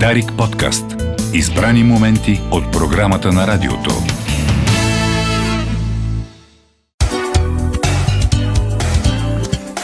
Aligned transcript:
Дарик 0.00 0.32
подкаст. 0.38 0.84
Избрани 1.34 1.84
моменти 1.84 2.40
от 2.50 2.72
програмата 2.72 3.32
на 3.32 3.46
радиото. 3.46 3.90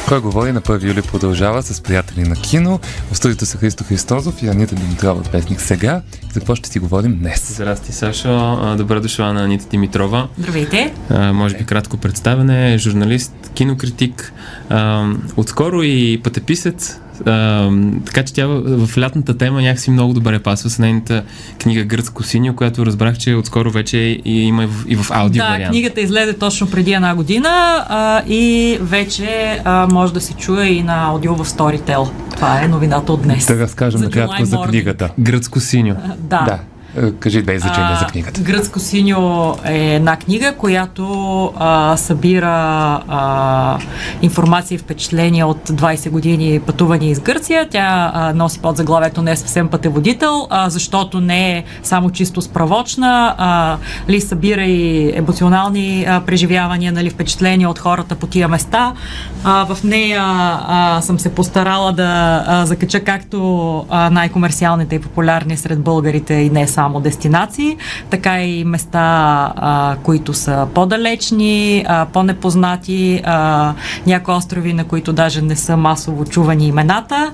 Кой 0.09 0.21
говори 0.21 0.53
на 0.53 0.61
1 0.61 0.89
юли 0.89 1.03
продължава 1.03 1.63
с 1.63 1.81
приятели 1.81 2.29
на 2.29 2.37
кино. 2.37 2.81
В 3.13 3.17
студиото 3.17 3.47
са 3.47 3.59
Христо 3.59 3.85
Христозов 3.85 4.43
и 4.43 4.49
Анита 4.49 4.75
Димитрова 4.75 5.21
от 5.21 5.33
Песник 5.33 5.61
сега. 5.61 6.03
За 6.33 6.41
какво 6.41 6.55
ще 6.55 6.69
си 6.69 6.79
говорим 6.79 7.19
днес? 7.19 7.55
Здрасти, 7.55 7.93
Сашо. 7.93 8.75
Добре 8.79 9.01
дошла 9.01 9.33
на 9.33 9.45
Анита 9.45 9.67
Димитрова. 9.71 10.29
Здравейте. 10.39 10.95
А, 11.11 11.33
може 11.33 11.57
би 11.57 11.65
кратко 11.67 11.97
представяне. 11.97 12.79
Журналист, 12.79 13.51
кинокритик. 13.55 14.33
А, 14.69 15.09
отскоро 15.37 15.83
и 15.83 16.21
пътеписец. 16.25 17.01
А, 17.27 17.71
така 18.07 18.23
че 18.23 18.35
тя 18.35 18.47
в, 18.47 18.87
в 18.87 18.99
лятната 18.99 19.39
тема 19.39 19.63
някакси 19.63 19.91
много 19.91 20.13
добре 20.13 20.39
пасва 20.39 20.71
с 20.71 20.79
нейната 20.79 21.23
книга 21.59 21.85
Гръцко 21.85 22.23
синьо, 22.23 22.57
която 22.57 22.87
разбрах, 22.87 23.19
че 23.19 23.35
отскоро 23.35 23.71
вече 23.71 23.97
и 24.25 24.43
има 24.43 24.65
и 24.65 24.67
в, 24.67 24.85
и 24.89 24.97
в 24.97 25.11
аудио 25.11 25.43
да, 25.43 25.49
вариант. 25.49 25.71
книгата 25.71 26.01
излезе 26.01 26.33
точно 26.33 26.71
преди 26.71 26.93
една 26.93 27.15
година 27.15 27.49
а, 27.89 28.23
и 28.29 28.79
вече 28.81 29.61
а, 29.65 29.89
може 29.93 30.13
да 30.13 30.21
се 30.21 30.35
чуе 30.35 30.67
и 30.67 30.83
на 30.83 31.05
аудио 31.07 31.35
в 31.35 31.45
Storytel. 31.45 32.11
Това 32.35 32.63
е 32.63 32.69
новината 32.69 33.13
от 33.13 33.23
днес. 33.23 33.47
Да 33.47 33.59
разкажем 33.59 34.01
накратко 34.01 34.45
за 34.45 34.59
книгата. 34.69 35.11
Гръцко 35.19 35.61
синьо. 35.61 35.97
Да. 36.19 36.43
Да. 36.45 36.59
Е, 36.97 37.13
Кажи 37.13 37.43
две 37.43 37.55
изречения 37.55 37.97
за 37.97 38.07
книгата. 38.07 38.41
Гръцко 38.41 38.79
синьо 38.79 39.55
е 39.65 39.95
една 39.95 40.17
книга, 40.17 40.55
която 40.59 41.05
а, 41.57 41.97
събира 41.97 42.49
а, 43.09 43.79
информация 44.23 44.77
и 44.77 44.79
впечатления 44.79 45.47
от 45.47 45.69
20 45.69 46.11
години 46.11 46.61
пътувания 46.61 47.11
из 47.11 47.21
Гърция. 47.21 47.69
Тя 47.71 48.11
а, 48.15 48.33
носи 48.35 48.59
под 48.59 48.77
заглавието 48.77 49.23
не 49.23 49.33
е 49.33 49.37
съвсем 49.37 49.69
пътеводител, 49.69 50.47
а, 50.51 50.71
защото 50.71 51.21
не 51.21 51.59
е 51.59 51.65
само 51.83 52.11
чисто 52.11 52.43
справочна, 52.43 53.35
а, 53.39 53.77
ли 54.09 54.21
събира 54.21 54.65
и 54.65 55.13
емоционални 55.17 56.05
а, 56.09 56.21
преживявания, 56.21 56.93
нали, 56.93 57.11
впечатления 57.11 57.71
от 57.71 57.79
хората 57.79 58.15
по 58.15 58.27
тия 58.27 58.49
места. 58.49 58.93
А, 59.45 59.75
в 59.75 59.85
нея 59.85 60.23
а, 60.23 61.01
съм 61.03 61.19
се 61.19 61.35
постарала 61.35 61.93
да 61.93 62.45
а, 62.47 62.67
закача 62.67 63.01
както 63.01 63.87
а, 63.91 64.11
най-комерциалните 64.11 64.95
и 64.95 65.01
популярни 65.01 65.57
сред 65.57 65.81
българите 65.81 66.35
и 66.35 66.51
не 66.51 66.69
само 66.69 66.80
дестинации, 66.89 67.77
така 68.11 68.43
и 68.43 68.65
места, 68.65 68.99
а, 69.57 69.97
които 70.03 70.35
са 70.35 70.67
по-далечни, 70.75 71.85
а, 71.89 72.07
по-непознати, 72.07 73.23
а, 73.25 73.75
някои 74.07 74.35
острови, 74.35 74.73
на 74.73 74.85
които 74.85 75.13
даже 75.13 75.43
не 75.43 75.57
са 75.57 75.77
масово 75.77 76.25
чувани 76.25 76.67
имената. 76.67 77.33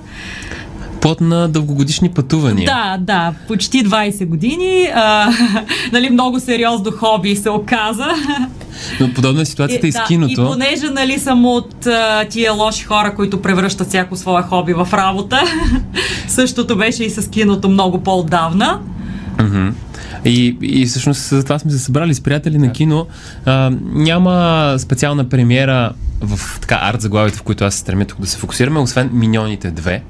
Плод 1.01 1.21
на 1.21 1.49
дългогодишни 1.49 2.09
пътувания. 2.09 2.67
Да, 2.67 2.97
да, 3.01 3.35
почти 3.49 3.85
20 3.85 4.27
години. 4.27 4.89
А, 4.95 5.31
нали, 5.93 6.11
много 6.11 6.41
сериозно 6.41 6.91
хоби 6.91 7.37
се 7.37 7.51
оказа. 7.51 8.07
Но 9.01 9.15
подобна 9.15 9.43
е 9.43 9.45
ситуацията 9.45 9.87
и, 9.87 9.93
с 9.93 9.95
да, 9.95 10.05
киното. 10.05 10.33
И 10.33 10.45
понеже 10.45 10.87
нали, 10.87 11.19
съм 11.19 11.45
от 11.45 11.87
а, 11.87 12.25
тия 12.25 12.53
лоши 12.53 12.85
хора, 12.85 13.15
които 13.15 13.43
превръщат 13.43 13.89
всяко 13.89 14.17
свое 14.17 14.43
хоби 14.43 14.73
в 14.73 14.89
работа, 14.93 15.43
същото 16.29 16.77
беше 16.77 17.05
и 17.05 17.11
с 17.11 17.31
киното 17.31 17.69
много 17.69 17.99
по-отдавна. 18.03 18.81
Мгм. 19.41 19.69
И, 20.25 20.57
и 20.63 20.87
всъщност 20.87 21.29
за 21.29 21.45
това 21.45 21.59
сме 21.59 21.71
се 21.71 21.79
събрали 21.79 22.15
с 22.15 22.21
приятели 22.21 22.59
на 22.59 22.73
кино. 22.73 23.07
А, 23.45 23.73
няма 23.83 24.75
специална 24.79 25.29
премиера 25.29 25.93
в 26.21 26.61
така 26.61 26.79
арт 26.83 27.01
заглавите, 27.01 27.39
в 27.39 27.43
които 27.43 27.65
аз 27.65 27.75
се 27.75 27.81
стремя 27.81 28.05
тук 28.05 28.21
да 28.21 28.27
се 28.27 28.39
фокусираме, 28.39 28.81
освен 28.81 29.11
Миньоните 29.13 29.73
2. 29.73 30.01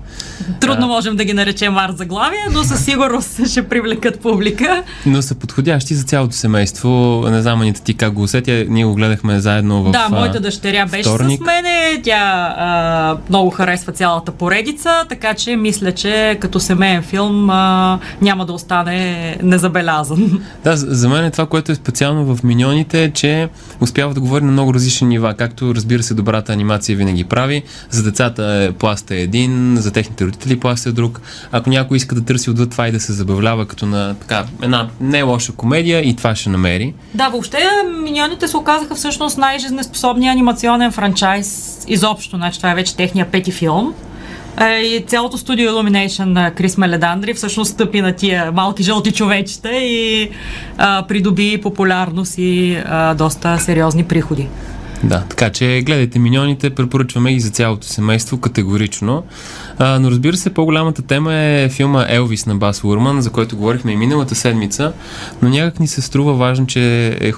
Трудно 0.60 0.86
можем 0.86 1.16
да 1.16 1.24
ги 1.24 1.32
наречем 1.32 1.76
арт 1.76 1.96
заглавия, 1.98 2.44
но 2.52 2.64
със 2.64 2.84
сигурност 2.84 3.46
ще 3.50 3.68
привлекат 3.68 4.20
публика. 4.20 4.82
Но 5.06 5.22
са 5.22 5.34
подходящи 5.34 5.94
за 5.94 6.04
цялото 6.04 6.34
семейство. 6.34 7.24
Не 7.30 7.42
знам, 7.42 7.60
Анита, 7.60 7.82
ти 7.82 7.94
как 7.94 8.12
го 8.12 8.22
усетя. 8.22 8.64
Ние 8.68 8.84
го 8.84 8.94
гледахме 8.94 9.40
заедно 9.40 9.82
в 9.82 9.90
да, 9.90 10.06
а, 10.10 10.14
моята 10.14 10.40
дъщеря 10.40 10.86
беше 10.86 11.02
вторник. 11.02 11.40
с 11.42 11.44
мене. 11.44 12.00
Тя 12.04 12.54
а, 12.58 13.16
много 13.28 13.50
харесва 13.50 13.92
цялата 13.92 14.32
поредица, 14.32 15.04
така 15.08 15.34
че 15.34 15.56
мисля, 15.56 15.92
че 15.92 16.38
като 16.40 16.60
семейен 16.60 17.02
филм 17.02 17.50
а, 17.50 17.98
няма 18.22 18.46
да 18.46 18.52
остане 18.52 19.36
незабелязан. 19.42 20.42
Да, 20.64 20.76
за 20.76 21.06
за 21.06 21.08
мен 21.08 21.24
е 21.24 21.30
това, 21.30 21.46
което 21.46 21.72
е 21.72 21.74
специално 21.74 22.36
в 22.36 22.42
Миньоните, 22.42 23.04
е, 23.04 23.10
че 23.10 23.48
успява 23.80 24.14
да 24.14 24.20
говори 24.20 24.44
на 24.44 24.52
много 24.52 24.74
различни 24.74 25.06
нива. 25.06 25.34
Както 25.34 25.74
разбира 25.74 25.95
се, 26.02 26.14
добрата 26.14 26.52
анимация 26.52 26.96
винаги 26.96 27.24
прави. 27.24 27.62
За 27.90 28.02
децата 28.02 28.44
е 28.44 28.72
пласта 28.72 29.14
е 29.14 29.20
един, 29.20 29.76
за 29.76 29.92
техните 29.92 30.24
родители 30.24 30.60
пласта 30.60 30.88
е 30.88 30.92
друг. 30.92 31.20
Ако 31.52 31.70
някой 31.70 31.96
иска 31.96 32.14
да 32.14 32.24
търси 32.24 32.50
отвъд 32.50 32.70
това 32.70 32.88
и 32.88 32.92
да 32.92 33.00
се 33.00 33.12
забавлява 33.12 33.66
като 33.66 33.86
на 33.86 34.14
така, 34.14 34.44
една 34.62 34.88
не 35.00 35.22
лоша 35.22 35.52
комедия, 35.52 36.08
и 36.08 36.16
това 36.16 36.34
ще 36.34 36.50
намери. 36.50 36.94
Да, 37.14 37.28
въобще 37.28 37.58
Миньоните 38.02 38.48
се 38.48 38.56
оказаха 38.56 38.94
всъщност 38.94 39.38
най-жизнеспособният 39.38 40.32
анимационен 40.32 40.92
франчайз 40.92 41.78
изобщо. 41.88 42.36
Значи 42.36 42.58
това 42.58 42.70
е 42.70 42.74
вече 42.74 42.96
техния 42.96 43.30
пети 43.30 43.52
филм. 43.52 43.94
Е, 44.60 44.80
И 44.80 45.04
цялото 45.06 45.38
студио 45.38 45.70
Illumination 45.70 46.24
на 46.24 46.50
Крис 46.50 46.76
Меледандри 46.76 47.34
всъщност 47.34 47.72
стъпи 47.72 48.00
на 48.00 48.12
тия 48.12 48.52
малки 48.52 48.82
жълти 48.82 49.12
човечета 49.12 49.72
и 49.72 50.30
а, 50.78 51.04
придоби 51.08 51.60
популярност 51.62 52.34
и 52.38 52.78
а, 52.86 53.14
доста 53.14 53.58
сериозни 53.58 54.04
приходи. 54.04 54.48
Да, 55.04 55.24
така 55.28 55.50
че 55.50 55.82
гледайте 55.86 56.18
Миньоните, 56.18 56.70
препоръчваме 56.70 57.32
ги 57.32 57.40
за 57.40 57.50
цялото 57.50 57.86
семейство 57.86 58.38
категорично. 58.38 59.24
А, 59.78 59.98
но 59.98 60.10
разбира 60.10 60.36
се, 60.36 60.54
по-голямата 60.54 61.02
тема 61.02 61.34
е 61.34 61.68
филма 61.68 62.06
Елвис 62.08 62.46
на 62.46 62.56
Бас 62.56 62.84
Урман, 62.84 63.22
за 63.22 63.30
който 63.30 63.56
говорихме 63.56 63.92
и 63.92 63.96
миналата 63.96 64.34
седмица, 64.34 64.92
но 65.42 65.48
някак 65.48 65.80
ни 65.80 65.88
се 65.88 66.02
струва 66.02 66.34
важно, 66.34 66.66
че 66.66 67.08
е 67.20 67.32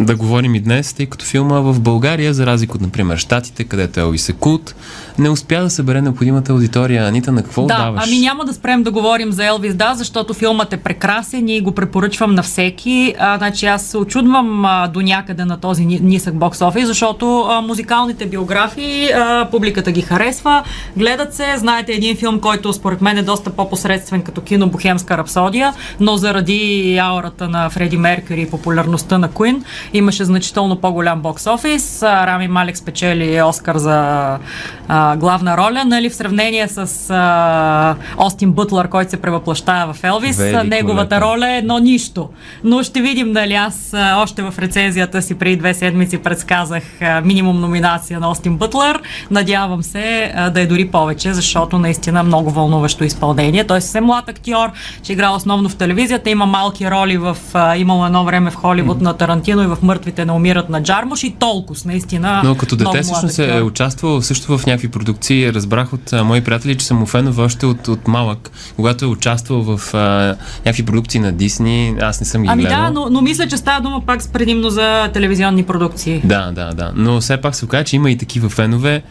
да 0.00 0.16
говорим 0.16 0.54
и 0.54 0.60
днес, 0.60 0.92
тъй 0.92 1.06
като 1.06 1.24
филма 1.24 1.60
в 1.60 1.80
България, 1.80 2.34
за 2.34 2.46
разлика 2.46 2.74
от, 2.74 2.80
например, 2.80 3.16
Штатите, 3.16 3.64
където 3.64 4.00
Елвис 4.00 4.28
е 4.28 4.32
култ, 4.32 4.74
не 5.18 5.30
успя 5.30 5.62
да 5.62 5.70
събере 5.70 6.02
необходимата 6.02 6.52
аудитория. 6.52 7.06
Анита, 7.06 7.32
на 7.32 7.42
какво 7.42 7.62
Да, 7.62 7.74
отдаваш? 7.74 8.02
ами 8.06 8.18
няма 8.18 8.44
да 8.44 8.54
спрем 8.54 8.82
да 8.82 8.90
говорим 8.90 9.32
за 9.32 9.46
Елвис, 9.46 9.74
да, 9.74 9.94
защото 9.94 10.34
филмът 10.34 10.72
е 10.72 10.76
прекрасен 10.76 11.48
и 11.48 11.60
го 11.60 11.72
препоръчвам 11.72 12.34
на 12.34 12.42
всеки. 12.42 13.14
А, 13.18 13.38
значи 13.38 13.66
аз 13.66 13.82
се 13.82 13.98
очудвам 13.98 14.64
а, 14.64 14.88
до 14.88 15.00
някъде 15.00 15.44
на 15.44 15.56
този 15.56 15.86
ни- 15.86 16.00
нисък 16.02 16.34
бокс 16.34 16.62
офис, 16.62 16.86
защото 16.86 17.40
а, 17.40 17.60
музикалните 17.60 18.26
биографии 18.26 19.08
а, 19.08 19.48
публиката 19.50 19.92
ги 19.92 20.02
харесва, 20.02 20.62
гледат 20.96 21.34
се. 21.34 21.54
Знаете 21.56 21.92
един 21.92 22.16
филм, 22.16 22.40
който 22.40 22.72
според 22.72 23.00
мен 23.00 23.18
е 23.18 23.22
доста 23.22 23.50
по-посредствен 23.50 24.22
като 24.22 24.40
кино 24.40 24.66
Бохемска 24.66 25.18
рапсодия, 25.18 25.72
но 26.00 26.16
заради 26.16 26.60
аурата 26.98 27.48
на 27.48 27.70
Фреди 27.70 27.96
Меркюри 27.96 28.40
и 28.40 28.50
популярността 28.50 29.18
на 29.18 29.30
Куин 29.30 29.64
имаше 29.92 30.24
значително 30.24 30.76
по-голям 30.76 31.20
бокс 31.20 31.46
офис. 31.46 32.02
Рами 32.02 32.48
Малек 32.48 32.76
спечели 32.76 33.42
Оскар 33.42 33.76
за 33.76 34.38
а, 34.88 35.16
главна 35.16 35.56
роля, 35.56 35.84
нали, 35.86 36.10
в 36.10 36.14
сравнение 36.14 36.68
с 36.68 37.10
а, 37.10 37.96
Остин 38.16 38.52
Бътлър, 38.52 38.88
който 38.88 39.10
се 39.10 39.16
превъплащава 39.20 39.92
в 39.92 40.04
Елвис. 40.04 40.38
Великолепно. 40.38 40.70
Неговата 40.70 41.20
роля 41.20 41.50
е 41.50 41.58
едно 41.58 41.78
нищо. 41.78 42.28
Но 42.64 42.82
ще 42.82 43.00
видим, 43.00 43.32
нали, 43.32 43.54
аз 43.54 43.94
още 44.16 44.42
в 44.42 44.54
рецензията 44.58 45.22
си 45.22 45.34
преди 45.34 45.56
две 45.56 45.74
седмици 45.74 46.18
предсказах 46.18 46.82
а, 47.02 47.20
минимум 47.20 47.60
номинация 47.60 48.20
на 48.20 48.30
Остин 48.30 48.56
Бътлър. 48.56 49.00
Надявам 49.30 49.82
се 49.82 50.32
а, 50.36 50.50
да 50.50 50.60
е 50.60 50.66
дори 50.66 50.88
повече, 50.88 51.34
защото 51.34 51.78
наистина 51.78 52.22
много 52.22 52.50
вълнуващо 52.50 53.04
изпълнение. 53.04 53.64
Той 53.64 53.78
е 53.78 53.80
съвсем 53.80 54.04
млад 54.04 54.28
актьор, 54.28 54.70
че 55.02 55.12
играл 55.12 55.34
основно 55.34 55.68
в 55.68 55.76
телевизията, 55.76 56.30
има 56.30 56.46
малки 56.46 56.90
роли 56.90 57.16
в, 57.18 57.36
а, 57.54 57.76
имало 57.76 58.06
едно 58.06 58.24
време 58.24 58.50
в 58.50 58.54
Холивуд 58.54 59.00
на 59.00 59.14
Тарантино 59.14 59.62
и 59.62 59.66
в 59.66 59.78
Мъртвите 59.82 60.24
не 60.24 60.32
умират 60.32 60.68
на 60.68 60.82
Джармуш 60.82 61.22
и 61.22 61.30
толкова, 61.38 61.80
наистина. 61.84 62.42
Но 62.44 62.54
като 62.54 62.76
дете 62.76 63.02
всъщност 63.02 63.38
е 63.38 63.62
участвал 63.62 64.22
също 64.22 64.58
в 64.58 64.66
някакви 64.66 64.88
продукции. 64.88 65.52
Разбрах 65.52 65.92
от 65.92 66.12
а, 66.12 66.24
мои 66.24 66.40
приятели, 66.40 66.76
че 66.76 66.86
съм 66.86 66.98
му 66.98 67.06
фенове 67.06 67.42
още 67.42 67.66
от, 67.66 67.88
от 67.88 68.08
малък, 68.08 68.50
когато 68.76 69.04
е 69.04 69.08
участвал 69.08 69.62
в 69.62 69.94
а, 69.94 70.36
някакви 70.66 70.84
продукции 70.84 71.20
на 71.20 71.32
Дисни. 71.32 71.96
Аз 72.00 72.20
не 72.20 72.26
съм 72.26 72.42
ги 72.42 72.48
Ами 72.48 72.62
гледал. 72.62 72.82
да, 72.82 72.90
но, 72.90 73.08
но 73.10 73.20
мисля, 73.20 73.48
че 73.48 73.56
става 73.56 73.80
дума 73.80 74.00
пак 74.06 74.22
с 74.22 74.28
предимно 74.28 74.70
за 74.70 75.08
телевизионни 75.12 75.62
продукции. 75.62 76.20
Да, 76.24 76.52
да, 76.52 76.70
да. 76.74 76.92
Но 76.94 77.20
все 77.20 77.36
пак 77.36 77.54
се 77.54 77.64
оказа, 77.64 77.84
че 77.84 77.96
има 77.96 78.10
и 78.10 78.18
такива 78.18 78.48
фенове. 78.48 79.02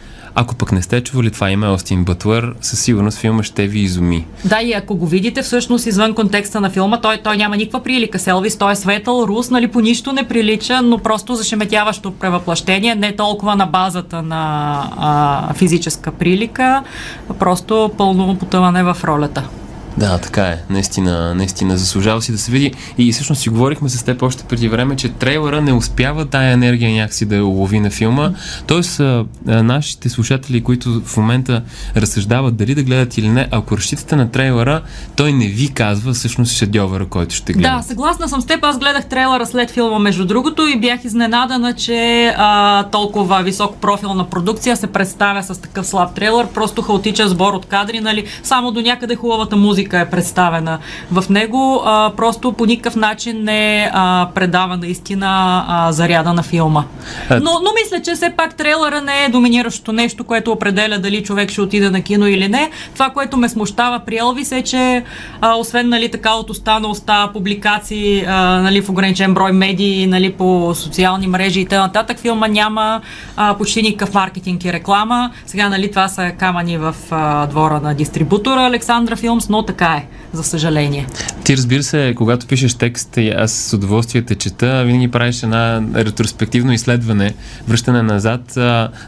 Ако 0.42 0.56
пък 0.56 0.72
не 0.72 0.82
сте 0.82 1.02
чували 1.02 1.32
това 1.32 1.52
име 1.52 1.68
Остин 1.68 2.04
Бътлър, 2.04 2.54
със 2.62 2.80
сигурност 2.82 3.18
филма 3.18 3.44
ще 3.44 3.68
ви 3.68 3.80
изуми. 3.80 4.26
Да, 4.46 4.62
и 4.62 4.74
ако 4.74 4.96
го 4.96 5.08
видите 5.08 5.42
всъщност 5.42 5.86
извън 5.86 6.14
контекста 6.14 6.62
на 6.62 6.70
филма, 6.70 7.02
той, 7.02 7.18
той 7.24 7.38
няма 7.38 7.58
никаква 7.58 7.84
прилика 7.84 8.20
с 8.20 8.28
Елвис, 8.28 8.58
той 8.58 8.72
е 8.72 8.76
светъл, 8.76 9.26
рус, 9.28 9.50
нали 9.50 9.68
по 9.68 9.80
нищо 9.80 10.12
не 10.14 10.28
прилича, 10.28 10.82
но 10.82 10.98
просто 10.98 11.36
зашеметяващо 11.36 12.12
превъплъщение, 12.12 12.96
не 12.96 13.16
толкова 13.16 13.56
на 13.56 13.66
базата 13.66 14.22
на 14.22 14.84
а, 14.98 15.54
физическа 15.54 16.12
прилика, 16.12 16.84
а 17.30 17.34
просто 17.34 17.92
пълно 17.98 18.38
потъване 18.40 18.84
в 18.84 18.98
ролята. 19.04 19.50
Да, 19.98 20.18
така 20.18 20.44
е. 20.44 20.58
Наистина, 20.70 21.36
наистина 21.36 21.78
заслужава 21.78 22.22
си 22.22 22.32
да 22.32 22.38
се 22.38 22.52
види. 22.52 22.74
И 22.98 23.12
всъщност 23.12 23.42
си 23.42 23.50
говорихме 23.50 23.90
с 23.90 24.04
теб 24.04 24.22
още 24.22 24.44
преди 24.44 24.70
време, 24.70 24.96
че 24.96 25.10
трейлера 25.10 25.62
не 25.62 25.74
успява 25.74 26.26
тая 26.26 26.54
енергия 26.54 26.92
някакси 26.92 27.26
да 27.26 27.36
я 27.36 27.46
улови 27.46 27.80
на 27.80 27.90
филма. 27.90 28.32
Тоест, 28.68 29.00
а, 29.00 29.26
нашите 29.46 30.10
слушатели, 30.10 30.64
които 30.64 31.02
в 31.06 31.18
момента 31.18 31.64
разсъждават 31.96 32.56
дали 32.56 32.76
да 32.76 32.84
гледат 32.84 33.18
или 33.18 33.30
не, 33.30 33.48
ако 33.52 33.78
разчитате 33.78 34.16
на 34.16 34.32
трейлера, 34.32 34.82
той 35.16 35.34
не 35.34 35.48
ви 35.48 35.74
казва 35.74 36.14
всъщност 36.14 36.58
шедьовъра, 36.58 37.06
който 37.06 37.36
ще 37.36 37.54
гледате. 37.54 37.76
Да, 37.76 37.84
съгласна 37.84 38.30
съм 38.30 38.42
с 38.42 38.46
теб. 38.46 38.64
Аз 38.64 38.80
гледах 38.80 39.06
трейлера 39.06 39.46
след 39.46 39.72
филма, 39.72 40.00
между 40.00 40.26
другото, 40.26 40.68
и 40.68 40.80
бях 40.80 41.06
изненадана, 41.06 41.74
че 41.74 42.34
а, 42.38 42.84
толкова 42.84 43.44
високо 43.44 43.76
профилна 43.76 44.30
продукция 44.30 44.78
се 44.78 44.88
представя 44.88 45.44
с 45.44 45.62
такъв 45.62 45.88
слаб 45.88 46.16
трейлер. 46.16 46.48
Просто 46.48 46.82
хаотичен 46.82 47.28
сбор 47.28 47.54
от 47.54 47.66
кадри, 47.66 48.00
нали? 48.00 48.26
Само 48.44 48.72
до 48.72 48.82
някъде 48.82 49.16
хубавата 49.16 49.56
музика 49.56 49.79
е 49.80 50.10
представена 50.10 50.80
в 51.12 51.30
него. 51.30 51.82
А, 51.86 52.12
просто 52.18 52.54
по 52.54 52.66
никакъв 52.66 52.96
начин 52.96 53.44
не 53.44 53.92
а, 53.94 54.28
предава 54.36 54.78
наистина 54.78 55.66
а, 55.68 55.92
заряда 55.92 56.34
на 56.34 56.44
филма. 56.44 56.84
А- 57.30 57.36
Но, 57.36 57.52
но 57.64 57.72
мисля, 57.84 58.02
че 58.02 58.14
все 58.16 58.30
пак 58.38 58.56
трейлера 58.56 59.02
не 59.02 59.26
е 59.26 59.30
доминиращо 59.30 59.92
нещо, 59.92 60.24
което 60.24 60.52
определя 60.52 61.00
дали 61.00 61.24
човек 61.24 61.50
ще 61.50 61.62
отиде 61.62 61.90
на 61.90 62.02
кино 62.02 62.28
или 62.28 62.48
не. 62.48 62.72
Това, 62.94 63.10
което 63.10 63.38
ме 63.38 63.50
смущава 63.50 64.00
при 64.06 64.18
Елвис 64.18 64.52
е, 64.52 64.62
че 64.62 65.04
а, 65.42 65.56
освен 65.56 65.90
нали, 65.90 66.12
така 66.12 66.34
от 66.34 66.50
уста 66.50 66.80
на 66.80 66.88
уста 66.88 67.30
публикации 67.34 68.26
а, 68.28 68.62
нали, 68.62 68.82
в 68.82 68.90
ограничен 68.90 69.34
брой 69.34 69.52
медии, 69.52 70.08
нали, 70.08 70.34
по 70.34 70.72
социални 70.76 71.28
мрежи 71.28 71.60
и 71.60 71.66
т.н. 71.66 72.16
филма 72.18 72.48
няма 72.48 73.02
а, 73.38 73.54
почти 73.54 73.82
никакъв 73.82 74.14
маркетинг 74.14 74.66
и 74.66 74.74
реклама. 74.74 75.32
Сега 75.46 75.70
нали, 75.70 75.90
това 75.90 76.08
са 76.08 76.32
камъни 76.38 76.78
в 76.78 76.96
а, 77.12 77.46
двора 77.46 77.80
на 77.84 77.94
дистрибутора 77.94 78.66
Александра 78.66 79.16
Филмс, 79.16 79.50
но 79.50 79.64
така 79.70 79.94
е, 79.94 80.08
за 80.34 80.44
съжаление. 80.44 81.08
Ти 81.44 81.58
разбира 81.58 81.84
се, 81.84 82.14
когато 82.18 82.48
пишеш 82.48 82.74
текст, 82.74 83.18
и 83.18 83.30
аз 83.30 83.52
с 83.52 83.74
удоволствие 83.74 84.22
те 84.22 84.36
чета, 84.36 84.84
винаги 84.86 85.08
правиш 85.08 85.44
една 85.44 85.82
ретроспективно 85.96 86.74
изследване, 86.74 87.34
връщане 87.68 88.04
назад. 88.04 88.42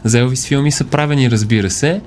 За 0.04 0.18
Елвис 0.18 0.46
филми 0.46 0.72
са 0.72 0.84
правени, 0.84 1.30
разбира 1.30 1.70
се. 1.70 2.00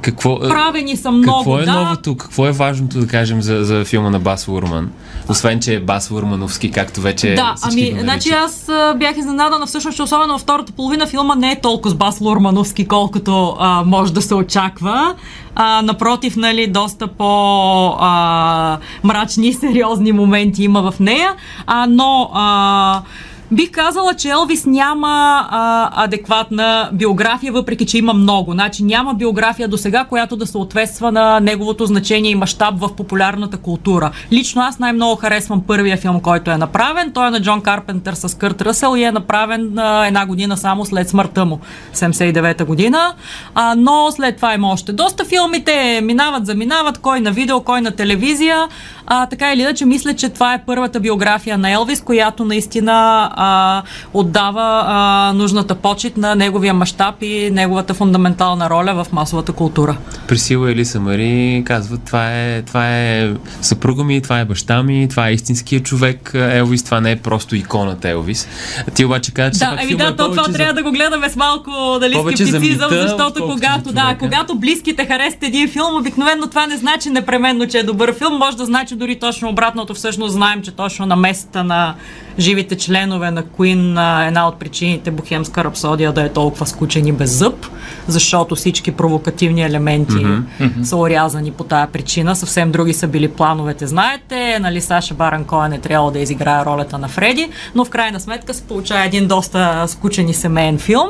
Какво, 0.00 0.40
Правени 0.40 0.96
са 0.96 1.10
много, 1.10 1.38
какво 1.38 1.58
е 1.58 1.64
да. 1.64 1.72
новото, 1.72 2.16
какво 2.16 2.46
е 2.46 2.52
важното 2.52 3.00
да 3.00 3.06
кажем 3.06 3.42
за, 3.42 3.64
за 3.64 3.84
филма 3.84 4.10
на 4.10 4.20
Бас 4.20 4.48
Урман? 4.48 4.90
Освен, 5.28 5.60
че 5.60 5.74
е 5.74 5.80
Бас 5.80 6.10
Урмановски, 6.10 6.70
както 6.70 7.00
вече 7.00 7.34
Да, 7.34 7.54
ами, 7.62 7.96
значи 8.00 8.30
аз 8.30 8.68
а, 8.68 8.94
бях 8.94 9.16
изненадана 9.16 9.66
всъщност, 9.66 9.96
че 9.96 10.02
особено 10.02 10.32
във 10.32 10.40
втората 10.40 10.72
половина 10.72 11.06
филма 11.06 11.34
не 11.34 11.52
е 11.52 11.60
толкова 11.60 11.90
с 11.90 11.94
Бас 11.94 12.20
Лурмановски, 12.20 12.86
колкото 12.86 13.56
а, 13.58 13.82
може 13.86 14.12
да 14.12 14.22
се 14.22 14.34
очаква. 14.34 15.14
А, 15.54 15.82
напротив, 15.82 16.36
нали, 16.36 16.66
доста 16.66 17.06
по 17.06 17.86
а, 18.00 18.78
мрачни 19.04 19.48
и 19.48 19.52
сериозни 19.52 20.12
моменти 20.12 20.64
има 20.64 20.90
в 20.90 21.00
нея, 21.00 21.34
а, 21.66 21.86
но 21.90 22.30
а, 22.34 23.02
Бих 23.50 23.70
казала, 23.70 24.14
че 24.14 24.28
Елвис 24.28 24.66
няма 24.66 25.46
а, 25.50 26.04
адекватна 26.04 26.90
биография, 26.92 27.52
въпреки 27.52 27.86
че 27.86 27.98
има 27.98 28.14
много. 28.14 28.52
Значи 28.52 28.84
няма 28.84 29.14
биография 29.14 29.68
до 29.68 29.78
сега, 29.78 30.04
която 30.04 30.36
да 30.36 30.46
съответства 30.46 31.12
на 31.12 31.40
неговото 31.40 31.86
значение 31.86 32.30
и 32.30 32.34
мащаб 32.34 32.74
в 32.78 32.96
популярната 32.96 33.56
култура. 33.56 34.10
Лично 34.32 34.62
аз 34.62 34.78
най-много 34.78 35.16
харесвам 35.16 35.62
първия 35.66 35.96
филм, 35.96 36.20
който 36.20 36.50
е 36.50 36.56
направен. 36.56 37.12
Той 37.12 37.26
е 37.26 37.30
на 37.30 37.42
Джон 37.42 37.60
Карпентър 37.60 38.14
с 38.14 38.38
Кърт 38.38 38.62
Ръсел 38.62 38.96
и 38.96 39.02
е 39.02 39.12
направен 39.12 39.78
а, 39.78 40.06
една 40.06 40.26
година 40.26 40.56
само 40.56 40.84
след 40.84 41.08
смъртта 41.08 41.44
му, 41.44 41.60
79-та 41.94 42.64
година. 42.64 43.14
А, 43.54 43.74
но 43.78 44.10
след 44.10 44.36
това 44.36 44.54
има 44.54 44.68
още 44.68 44.92
доста 44.92 45.24
филмите, 45.24 46.00
минават, 46.02 46.46
заминават, 46.46 46.98
кой 46.98 47.20
на 47.20 47.30
видео, 47.30 47.60
кой 47.60 47.80
на 47.80 47.90
телевизия. 47.90 48.68
А, 49.06 49.26
така 49.26 49.52
или 49.52 49.60
иначе, 49.60 49.84
мисля, 49.84 50.14
че 50.14 50.28
това 50.28 50.54
е 50.54 50.62
първата 50.66 51.00
биография 51.00 51.58
на 51.58 51.70
Елвис, 51.70 52.00
която 52.00 52.44
наистина 52.44 53.30
а, 53.38 53.82
отдава 54.14 54.84
а, 54.86 55.32
нужната 55.32 55.74
почет 55.74 56.16
на 56.16 56.34
неговия 56.34 56.74
мащаб 56.74 57.14
и 57.22 57.50
неговата 57.50 57.94
фундаментална 57.94 58.70
роля 58.70 59.04
в 59.04 59.12
масовата 59.12 59.52
култура. 59.52 59.96
Присила 60.28 60.70
Елиса 60.70 61.00
Мари 61.00 61.62
казва, 61.66 61.98
това 61.98 62.32
е, 62.32 62.62
това 62.62 62.96
е 62.96 63.30
съпруга 63.62 64.04
ми, 64.04 64.20
това 64.20 64.40
е 64.40 64.44
баща 64.44 64.82
ми, 64.82 65.06
това 65.10 65.28
е 65.28 65.32
истинският 65.32 65.84
човек 65.84 66.30
Елвис, 66.34 66.84
това 66.84 67.00
не 67.00 67.10
е 67.10 67.16
просто 67.16 67.56
иконата 67.56 68.08
Елвис. 68.08 68.48
Ти 68.94 69.04
обаче 69.04 69.32
каза, 69.32 69.52
че 69.52 69.58
Да, 69.58 69.78
еми 69.82 69.94
да, 69.94 70.04
е 70.04 70.06
то 70.06 70.30
това 70.30 70.42
повече 70.42 70.52
трябва 70.52 70.74
да 70.74 70.82
го 70.82 70.90
гледаме 70.90 71.30
с 71.30 71.36
малко 71.36 71.70
за 72.00 72.08
скептицизъм, 72.08 72.62
мита, 72.62 73.08
защото 73.08 73.46
когато, 73.46 73.88
за 73.88 73.94
да, 73.94 74.16
когато 74.18 74.54
близките 74.54 75.06
харесат 75.06 75.42
един 75.42 75.68
филм, 75.68 75.96
обикновено 76.00 76.46
това 76.46 76.66
не 76.66 76.76
значи 76.76 77.10
непременно, 77.10 77.66
че 77.66 77.78
е 77.78 77.82
добър 77.82 78.14
филм, 78.18 78.34
може 78.34 78.56
да 78.56 78.66
значи 78.66 78.94
дори 78.94 79.18
точно 79.18 79.48
обратното. 79.48 79.94
Всъщност 79.94 80.32
знаем, 80.32 80.62
че 80.62 80.70
точно 80.70 81.06
на 81.06 81.16
места 81.16 81.62
на 81.62 81.94
живите 82.38 82.76
членове 82.76 83.27
на 83.30 83.42
Queen 83.42 84.26
една 84.28 84.48
от 84.48 84.58
причините 84.58 85.10
Бухемска 85.10 85.64
рапсодия 85.64 86.12
да 86.12 86.22
е 86.22 86.32
толкова 86.32 86.66
скучен 86.66 87.06
и 87.06 87.12
без 87.12 87.38
зъб, 87.38 87.66
защото 88.08 88.54
всички 88.54 88.92
провокативни 88.92 89.62
елементи 89.62 90.12
mm-hmm. 90.12 90.82
са 90.82 90.96
орязани 90.96 91.50
по 91.50 91.64
тая 91.64 91.86
причина. 91.86 92.36
Съвсем 92.36 92.72
други 92.72 92.92
са 92.92 93.06
били 93.06 93.28
плановете, 93.28 93.86
знаете. 93.86 94.58
Нали, 94.60 94.80
Саша 94.80 95.14
Баран 95.14 95.44
Коен 95.44 95.72
е 95.72 95.78
трябвало 95.78 96.10
да 96.10 96.18
изиграе 96.18 96.64
ролята 96.64 96.98
на 96.98 97.08
Фреди, 97.08 97.48
но 97.74 97.84
в 97.84 97.90
крайна 97.90 98.20
сметка 98.20 98.54
се 98.54 98.62
получава 98.62 99.04
един 99.04 99.26
доста 99.26 99.84
скучен 99.88 100.28
и 100.28 100.34
семейен 100.34 100.78
филм. 100.78 101.08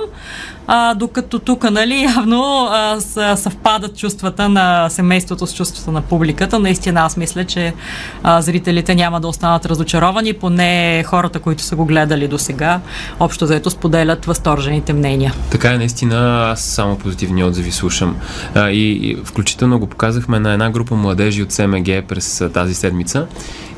А, 0.71 0.95
докато 0.95 1.39
тук, 1.39 1.71
нали, 1.71 2.03
явно 2.17 2.69
а, 2.71 3.01
с- 3.01 3.37
съвпадат 3.37 3.97
чувствата 3.99 4.49
на 4.49 4.89
семейството 4.91 5.47
с 5.47 5.55
чувствата 5.55 5.91
на 5.91 6.03
публиката. 6.03 6.59
Наистина 6.59 7.01
аз 7.01 7.17
мисля, 7.17 7.45
че 7.45 7.75
а, 8.23 8.43
зрителите 8.43 8.95
няма 8.95 9.21
да 9.21 9.29
останат 9.29 9.67
разочаровани, 9.67 10.33
поне 10.33 11.05
хората, 11.07 11.39
които 11.39 11.63
са 11.63 11.77
го 11.77 11.85
гледали 11.85 12.29
до 12.29 12.39
сега, 12.39 12.81
общо 13.21 13.47
заето 13.47 13.71
споделят 13.71 14.25
възторжените 14.25 14.93
мнения. 14.93 15.35
Така 15.51 15.73
е, 15.73 15.79
наистина, 15.79 16.49
аз 16.53 16.61
само 16.61 16.88
позитивни 16.97 17.45
отзиви 17.45 17.73
слушам. 17.73 18.17
А, 18.55 18.71
и, 18.71 19.11
и 19.11 19.17
включително 19.25 19.79
го 19.79 19.87
показахме 19.87 20.39
на 20.39 20.53
една 20.53 20.71
група 20.71 20.95
младежи 20.95 21.43
от 21.43 21.53
СМГ 21.53 22.05
през 22.09 22.41
а, 22.41 22.49
тази 22.49 22.75
седмица. 22.75 23.27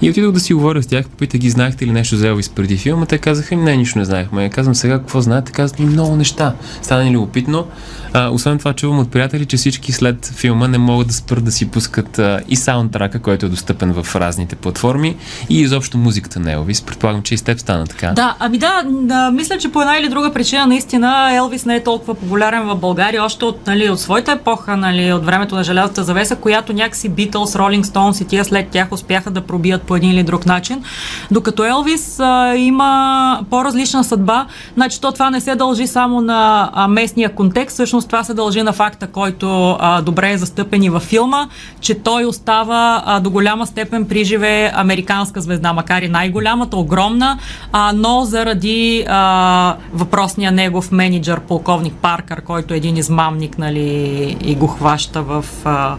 И 0.02 0.10
отидох 0.10 0.32
да 0.32 0.40
си 0.40 0.54
говоря 0.54 0.82
с 0.82 0.86
тях, 0.86 1.08
попитах 1.08 1.40
ги, 1.40 1.50
знаехте 1.50 1.86
ли 1.86 1.92
нещо 1.92 2.16
за 2.16 2.28
Елвис 2.28 2.48
преди 2.48 2.76
филма? 2.76 3.06
Те 3.06 3.18
казаха, 3.18 3.56
не, 3.56 3.76
нищо 3.76 3.98
не 3.98 4.04
знаехме. 4.04 4.50
Казвам 4.50 4.74
сега, 4.74 4.98
какво 4.98 5.20
знаете? 5.20 5.52
Казват 5.52 5.80
ми 5.80 5.86
много 5.86 6.16
неща. 6.16 6.54
Стана 6.82 7.04
ни 7.04 7.10
любопитно. 7.10 7.66
А, 8.12 8.28
освен 8.28 8.58
това, 8.58 8.72
чувам 8.72 8.98
от 8.98 9.10
приятели, 9.10 9.46
че 9.46 9.56
всички 9.56 9.92
след 9.92 10.26
филма 10.26 10.68
не 10.68 10.78
могат 10.78 11.06
да 11.06 11.14
спрат 11.14 11.44
да 11.44 11.52
си 11.52 11.70
пускат 11.70 12.18
а, 12.18 12.40
и 12.48 12.56
саундтрака, 12.56 13.18
който 13.18 13.46
е 13.46 13.48
достъпен 13.48 13.92
в 14.02 14.16
разните 14.16 14.56
платформи, 14.56 15.16
и 15.48 15.60
изобщо 15.60 15.98
музиката 15.98 16.40
на 16.40 16.52
Елвис. 16.52 16.82
Предполагам, 16.82 17.22
че 17.22 17.34
и 17.34 17.38
с 17.38 17.42
теб 17.42 17.58
стана 17.58 17.86
така. 17.86 18.12
Да, 18.12 18.36
ами 18.38 18.58
да, 18.58 18.82
да, 18.86 19.30
мисля, 19.30 19.58
че 19.58 19.72
по 19.72 19.80
една 19.80 19.98
или 19.98 20.08
друга 20.08 20.32
причина 20.32 20.66
наистина 20.66 21.36
Елвис 21.36 21.64
не 21.66 21.76
е 21.76 21.84
толкова 21.84 22.14
популярен 22.14 22.68
в 22.68 22.76
България, 22.76 22.99
още 23.18 23.44
от, 23.44 23.66
нали, 23.66 23.90
от 23.90 24.00
своята 24.00 24.32
епоха, 24.32 24.76
нали, 24.76 25.12
от 25.12 25.24
времето 25.24 25.54
на 25.54 25.64
желязата 25.64 26.04
завеса, 26.04 26.36
която 26.36 26.72
някакси 26.72 27.10
Beatles, 27.10 27.58
Rolling 27.58 27.82
Stones 27.82 28.22
и 28.22 28.26
тия 28.26 28.44
след 28.44 28.68
тях 28.68 28.92
успяха 28.92 29.30
да 29.30 29.40
пробият 29.40 29.82
по 29.82 29.96
един 29.96 30.10
или 30.10 30.22
друг 30.22 30.46
начин. 30.46 30.82
Докато 31.30 31.64
Елвис 31.64 32.20
а, 32.20 32.54
има 32.56 33.40
по-различна 33.50 34.04
съдба, 34.04 34.46
значи 34.74 35.00
то 35.00 35.12
това 35.12 35.30
не 35.30 35.40
се 35.40 35.54
дължи 35.54 35.86
само 35.86 36.20
на 36.20 36.70
а, 36.72 36.88
местния 36.88 37.34
контекст, 37.34 37.74
всъщност 37.74 38.06
това 38.06 38.24
се 38.24 38.34
дължи 38.34 38.62
на 38.62 38.72
факта, 38.72 39.06
който 39.06 39.76
а, 39.80 40.02
добре 40.02 40.32
е 40.32 40.38
застъпен 40.38 40.82
и 40.82 40.90
във 40.90 41.02
филма, 41.02 41.48
че 41.80 41.94
той 41.94 42.24
остава 42.24 43.02
а, 43.06 43.20
до 43.20 43.30
голяма 43.30 43.66
степен 43.66 44.04
при 44.04 44.24
живе 44.24 44.72
американска 44.74 45.40
звезда, 45.40 45.72
макар 45.72 46.02
и 46.02 46.08
най-голямата, 46.08 46.76
огромна, 46.76 47.38
а, 47.72 47.92
но 47.92 48.24
заради 48.24 49.04
а, 49.08 49.76
въпросния 49.92 50.52
негов 50.52 50.92
менеджер, 50.92 51.40
полковник 51.40 51.94
Паркър, 51.94 52.40
който 52.42 52.74
е 52.74 52.76
един 52.76 52.89
измамник 52.96 53.58
нали, 53.58 54.36
и 54.44 54.54
го 54.54 54.66
хваща 54.66 55.22
в 55.22 55.44
а, 55.64 55.96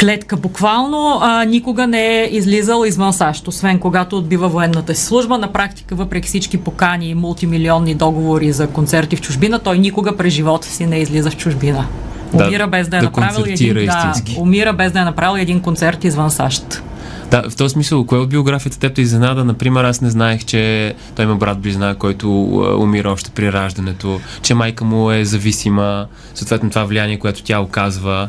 клетка 0.00 0.36
буквално, 0.36 1.18
а, 1.22 1.44
никога 1.44 1.86
не 1.86 2.20
е 2.20 2.28
излизал 2.30 2.84
извън 2.84 3.12
САЩ, 3.12 3.48
освен 3.48 3.78
когато 3.78 4.18
отбива 4.18 4.48
военната 4.48 4.94
си 4.94 5.04
служба. 5.04 5.38
На 5.38 5.52
практика, 5.52 5.94
въпреки 5.94 6.28
всички 6.28 6.56
покани 6.58 7.08
и 7.08 7.14
мултимилионни 7.14 7.94
договори 7.94 8.52
за 8.52 8.66
концерти 8.66 9.16
в 9.16 9.20
чужбина, 9.20 9.58
той 9.58 9.78
никога 9.78 10.16
през 10.16 10.32
живота 10.32 10.66
си 10.66 10.86
не 10.86 10.98
излиза 10.98 11.30
в 11.30 11.36
чужбина. 11.36 11.86
Да, 12.34 12.46
Умира 12.46 12.66
без 12.66 12.88
да 12.88 12.96
е 12.96 13.00
да 13.00 13.06
направил 13.06 13.44
един, 13.46 13.74
да, 13.74 14.14
умира 14.38 14.72
без 14.72 14.92
да 14.92 15.00
е 15.00 15.04
направил 15.04 15.40
един 15.40 15.60
концерт 15.60 16.04
извън 16.04 16.30
САЩ. 16.30 16.82
Да, 17.30 17.50
в 17.50 17.56
този 17.56 17.72
смисъл, 17.72 18.06
кое 18.06 18.18
от 18.18 18.28
биографията 18.28 18.78
теб 18.78 18.94
те 18.94 19.02
изненада? 19.02 19.44
Например, 19.44 19.84
аз 19.84 20.00
не 20.00 20.10
знаех, 20.10 20.44
че 20.44 20.94
той 21.16 21.24
има 21.24 21.36
брат 21.36 21.60
близна, 21.60 21.94
който 21.94 22.44
умира 22.80 23.10
още 23.10 23.30
при 23.30 23.52
раждането, 23.52 24.20
че 24.42 24.54
майка 24.54 24.84
му 24.84 25.10
е 25.10 25.24
зависима, 25.24 26.06
съответно 26.34 26.70
това 26.70 26.84
влияние, 26.84 27.18
което 27.18 27.42
тя 27.42 27.60
оказва. 27.60 28.28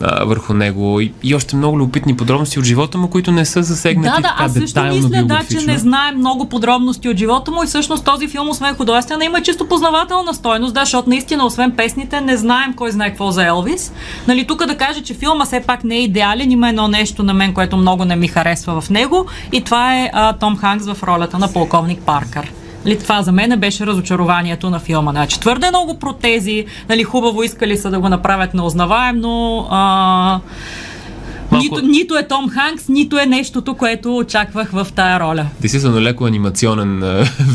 А, 0.00 0.24
върху 0.24 0.54
него 0.54 1.00
и, 1.00 1.12
и 1.22 1.34
още 1.34 1.56
много 1.56 1.78
любопитни 1.78 2.16
подробности 2.16 2.58
от 2.58 2.64
живота 2.64 2.98
му, 2.98 3.10
които 3.10 3.32
не 3.32 3.44
са 3.44 3.62
засегнати 3.62 4.22
Да, 4.22 4.28
да, 4.28 4.34
аз 4.38 4.52
също 4.52 4.82
мисля, 4.82 5.22
да, 5.24 5.40
че 5.50 5.66
не 5.66 5.78
знаем 5.78 6.16
много 6.16 6.48
подробности 6.48 7.08
от 7.08 7.16
живота 7.16 7.50
му 7.50 7.62
и 7.62 7.66
всъщност 7.66 8.04
този 8.04 8.28
филм, 8.28 8.48
освен 8.48 8.74
художествена, 8.74 9.24
има 9.24 9.42
чисто 9.42 9.68
познавателна 9.68 10.34
стойност, 10.34 10.74
да, 10.74 10.80
защото 10.80 11.08
наистина, 11.08 11.46
освен 11.46 11.72
песните, 11.76 12.20
не 12.20 12.36
знаем 12.36 12.74
кой 12.74 12.90
знае 12.90 13.08
какво 13.08 13.30
за 13.30 13.44
Елвис. 13.44 13.92
Нали, 14.28 14.46
тук 14.46 14.66
да 14.66 14.76
кажа, 14.76 15.02
че 15.02 15.14
филма 15.14 15.44
все 15.44 15.60
пак 15.60 15.84
не 15.84 15.96
е 15.96 16.02
идеален, 16.02 16.50
има 16.50 16.68
едно 16.68 16.88
нещо 16.88 17.22
на 17.22 17.34
мен, 17.34 17.54
което 17.54 17.76
много 17.76 18.04
не 18.04 18.16
ми 18.16 18.28
харесва 18.28 18.80
в 18.80 18.90
него 18.90 19.26
и 19.52 19.64
това 19.64 19.96
е 19.96 20.10
а, 20.12 20.32
Том 20.32 20.56
Ханкс 20.56 20.86
в 20.86 21.02
ролята 21.02 21.38
на 21.38 21.52
полковник 21.52 22.00
Паркър. 22.00 22.52
Нали, 22.84 22.98
това 22.98 23.22
за 23.22 23.32
мен 23.32 23.60
беше 23.60 23.86
разочарованието 23.86 24.70
на 24.70 24.78
филма. 24.78 25.10
Значи, 25.10 25.40
твърде 25.40 25.68
много 25.68 25.98
протези, 25.98 26.66
нали, 26.88 27.04
хубаво 27.04 27.42
искали 27.42 27.76
са 27.76 27.90
да 27.90 28.00
го 28.00 28.08
направят 28.08 28.54
неузнаваем, 28.54 29.20
но 29.20 29.66
а, 29.70 30.40
Малко- 31.58 31.74
нито, 31.74 31.86
нито 31.86 32.18
е 32.18 32.28
Том 32.28 32.48
Ханкс, 32.48 32.88
нито 32.88 33.18
е 33.18 33.26
нещото, 33.26 33.74
което 33.74 34.16
очаквах 34.16 34.70
в 34.70 34.86
тая 34.94 35.20
роля. 35.20 35.46
Действително 35.60 36.00
леко 36.00 36.24
анимационен 36.24 37.02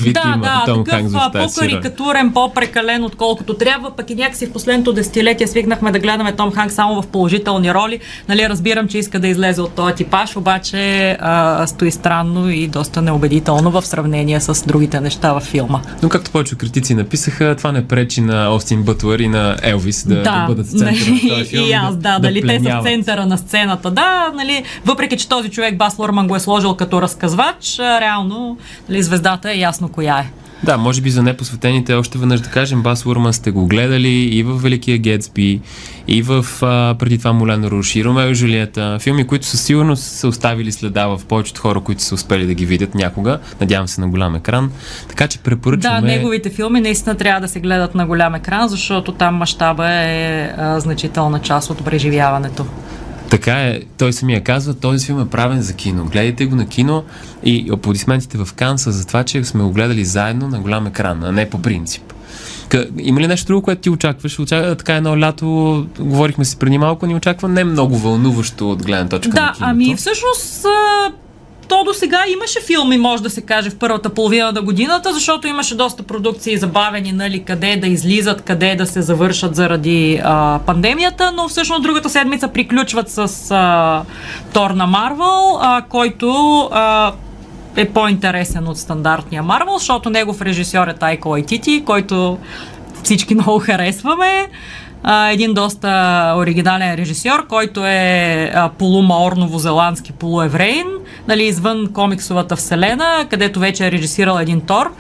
вид 0.04 0.14
Да, 0.14 0.34
има 0.36 0.46
да, 0.46 0.64
Том 0.66 0.84
такъв 0.84 1.00
Ханкс 1.00 1.14
в 1.14 1.32
тази 1.34 1.46
по-карикатурен, 1.46 2.34
по-прекален, 2.34 3.04
отколкото 3.04 3.54
трябва, 3.54 3.96
пък 3.96 4.10
и 4.10 4.16
някакси 4.16 4.46
в 4.46 4.54
последното 4.54 4.94
десетилетие 4.94 5.48
свикнахме 5.48 5.92
да 5.92 6.00
гледаме 6.00 6.36
Том 6.36 6.52
Ханкс 6.52 6.76
само 6.76 7.02
в 7.02 7.08
положителни 7.08 7.74
роли. 7.74 8.00
Нали, 8.30 8.50
разбирам, 8.50 8.88
че 8.88 8.98
иска 8.98 9.20
да 9.20 9.28
излезе 9.28 9.62
от 9.62 9.72
този 9.72 9.94
типаж, 9.94 10.38
обаче 10.38 11.18
а, 11.20 11.68
стои 11.68 11.92
странно 11.92 12.50
и 12.50 12.68
доста 12.68 13.02
неубедително 13.02 13.72
в 13.72 13.82
сравнение 13.82 14.40
с 14.40 14.64
другите 14.68 15.02
неща 15.02 15.34
във 15.34 15.44
филма. 15.44 15.82
Но 16.04 16.10
както 16.10 16.32
повече 16.32 16.56
критици 16.56 16.96
написаха, 16.96 17.56
това 17.58 17.72
не 17.72 17.88
пречи 17.88 18.22
на 18.22 18.50
Остин 18.50 18.84
Бътлър 18.84 19.20
и 19.20 19.28
на 19.28 19.58
Елвис 19.62 20.08
да, 20.08 20.24
да, 20.24 20.46
бъдат 20.48 20.68
в 20.68 20.70
центъра 20.70 21.12
на 21.12 21.30
този 21.30 21.46
филм. 21.46 21.68
и 21.68 21.72
аз, 21.74 21.96
да, 21.96 22.20
дали 22.20 22.42
те 22.42 22.60
са 22.60 22.80
в 22.80 22.84
центъра 22.84 23.26
на 23.26 23.38
сцената. 23.38 23.92
Да, 23.94 24.32
нали, 24.36 24.64
въпреки, 24.86 25.18
че 25.18 25.30
този 25.30 25.50
човек 25.50 25.78
Бас 25.78 26.00
Лурман 26.00 26.28
го 26.28 26.36
е 26.36 26.40
сложил 26.40 26.76
като 26.76 27.02
разказвач, 27.02 27.80
реално 27.80 28.58
нали, 28.90 29.04
звездата 29.04 29.52
е 29.52 29.58
ясно 29.58 29.90
коя 29.90 30.20
е. 30.20 30.30
Да, 30.64 30.78
може 30.78 31.02
би 31.02 31.10
за 31.10 31.24
непосветените 31.24 31.94
още 31.94 32.18
веднъж 32.18 32.42
да 32.42 32.50
кажем, 32.50 32.82
Бас 32.82 33.06
Урман 33.06 33.34
сте 33.34 33.52
го 33.52 33.68
гледали 33.68 34.10
и 34.10 34.44
в 34.44 34.54
Великия 34.54 34.98
Гетсби, 34.98 35.62
и 36.08 36.22
в 36.22 36.46
а, 36.62 36.96
преди 37.00 37.18
това 37.18 37.34
Моляна 37.34 37.72
Руш, 37.72 37.96
и 37.96 38.06
Ромео 38.06 38.30
и 38.30 38.34
Жулиета. 38.34 38.98
Филми, 39.02 39.28
които 39.28 39.46
със 39.46 39.62
сигурност 39.62 40.04
са 40.04 40.28
оставили 40.28 40.72
следа 40.72 41.08
в 41.08 41.22
повечето 41.28 41.62
хора, 41.62 41.80
които 41.80 42.04
са 42.04 42.16
успели 42.16 42.46
да 42.46 42.54
ги 42.54 42.66
видят 42.66 42.96
някога. 42.96 43.40
Надявам 43.62 43.88
се 43.88 44.02
на 44.02 44.08
голям 44.08 44.36
екран. 44.36 44.72
Така 45.10 45.28
че 45.28 45.40
препоръчваме... 45.40 46.02
Да, 46.02 46.08
неговите 46.08 46.50
филми 46.50 46.82
наистина 46.82 47.16
трябва 47.16 47.42
да 47.42 47.48
се 47.48 47.60
гледат 47.60 47.96
на 47.96 48.06
голям 48.06 48.36
екран, 48.36 48.68
защото 48.68 49.12
там 49.12 49.36
мащаба 49.36 49.90
е 49.90 50.52
а, 50.58 50.80
значителна 50.80 51.40
част 51.40 51.70
от 51.70 51.86
преживяването. 51.86 52.66
Така 53.34 53.54
е, 53.54 53.80
той 53.98 54.14
самия 54.14 54.44
казва, 54.44 54.74
този 54.74 55.06
филм 55.06 55.22
е 55.22 55.30
правен 55.30 55.62
за 55.62 55.74
кино. 55.74 56.06
Гледайте 56.06 56.46
го 56.46 56.56
на 56.56 56.68
кино 56.68 57.04
и 57.44 57.70
аплодисментите 57.74 58.38
в 58.38 58.54
Кан 58.54 58.78
са 58.78 58.92
за 58.92 59.08
това, 59.08 59.24
че 59.24 59.44
сме 59.44 59.64
го 59.64 59.72
гледали 59.72 60.06
заедно 60.06 60.48
на 60.48 60.60
голям 60.60 60.88
екран, 60.88 61.24
а 61.24 61.32
не 61.32 61.50
по 61.50 61.62
принцип. 61.62 62.14
Има 63.00 63.22
ли 63.22 63.28
нещо 63.28 63.48
друго, 63.48 63.62
което 63.62 63.82
ти 63.82 63.90
очакваш? 63.90 64.40
Очаква, 64.40 64.76
така 64.76 64.96
едно 64.96 65.20
лято, 65.20 65.46
говорихме 66.00 66.46
си 66.46 66.60
преди 66.60 66.78
малко, 66.78 67.06
ни 67.06 67.16
очаква 67.16 67.48
не 67.50 67.64
много 67.64 67.98
вълнуващо 67.98 68.72
от 68.72 68.86
гледна 68.86 69.10
точка 69.10 69.30
на 69.30 69.36
Да, 69.36 69.52
киното. 69.54 69.60
ами 69.62 69.96
всъщност 69.96 70.66
то 71.68 71.84
до 71.84 71.94
сега 71.94 72.24
имаше 72.34 72.60
филми, 72.62 72.98
може 72.98 73.24
да 73.24 73.30
се 73.30 73.42
каже, 73.42 73.70
в 73.70 73.78
първата 73.78 74.10
половина 74.10 74.52
на 74.52 74.62
годината, 74.62 75.14
защото 75.14 75.48
имаше 75.48 75.76
доста 75.76 76.04
продукции 76.04 76.58
забавени, 76.58 77.12
нали, 77.12 77.44
къде 77.44 77.78
да 77.78 77.88
излизат, 77.88 78.42
къде 78.42 78.76
да 78.76 78.86
се 78.86 79.02
завършат 79.02 79.56
заради 79.56 80.22
а, 80.24 80.60
пандемията, 80.66 81.32
но 81.32 81.48
всъщност 81.48 81.84
другата 81.84 82.10
седмица 82.10 82.48
приключват 82.48 83.10
с 83.10 83.52
а, 83.52 84.04
Тор 84.54 84.70
на 84.70 84.88
Марвел, 84.88 85.58
а, 85.62 85.82
който 85.90 86.60
а, 86.72 87.14
е 87.76 87.90
по-интересен 87.90 88.68
от 88.68 88.78
стандартния 88.78 89.44
Марвел, 89.44 89.78
защото 89.78 90.10
негов 90.10 90.42
режисьор 90.42 90.88
е 90.88 90.94
Тайко 90.94 91.30
Лайтити, 91.30 91.84
който 91.86 92.38
всички 93.04 93.36
много 93.36 93.60
харесваме. 93.60 94.48
А, 95.04 95.30
един 95.30 95.54
доста 95.54 96.34
оригинален 96.38 96.96
режисьор, 96.96 97.48
който 97.48 97.86
е 97.86 98.52
а, 98.54 98.70
полумаор-новозеландски, 98.70 100.12
полуевреин, 100.12 100.88
нали, 101.28 101.44
извън 101.44 101.88
комиксовата 101.94 102.56
вселена, 102.56 103.26
където 103.30 103.60
вече 103.60 103.88
е 103.88 103.92
режисирал 103.92 104.40
един 104.40 104.62
Тор. 104.62 104.92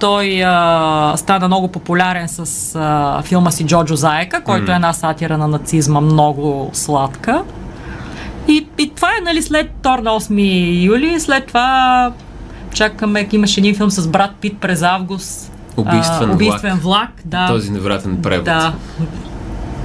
Той 0.00 0.44
а, 0.44 1.12
стана 1.16 1.46
много 1.46 1.68
популярен 1.68 2.28
с 2.28 2.74
а, 2.74 3.22
филма 3.22 3.50
си 3.50 3.66
Джоджо 3.66 3.96
Заека, 3.96 4.40
който 4.40 4.72
е 4.72 4.74
една 4.74 4.92
сатира 4.92 5.38
на 5.38 5.48
нацизма, 5.48 6.00
много 6.00 6.70
сладка. 6.72 7.42
И, 8.48 8.66
и 8.78 8.92
това 8.94 9.08
е 9.08 9.24
нали, 9.24 9.42
след 9.42 9.70
Тор 9.82 9.98
на 9.98 10.10
8 10.10 10.84
юли, 10.84 11.20
след 11.20 11.46
това 11.46 12.12
чакаме, 12.74 13.28
имаше 13.32 13.60
един 13.60 13.74
филм 13.74 13.90
с 13.90 14.08
брат 14.08 14.30
Пит 14.40 14.58
през 14.60 14.82
август. 14.82 15.52
Убийствен 15.76 16.30
а, 16.30 16.32
убийствен 16.32 16.78
влак. 16.78 16.82
влак. 16.82 17.12
да. 17.24 17.46
Този 17.46 17.70
невероятен 17.70 18.22
превод. 18.22 18.44
Да. 18.44 18.72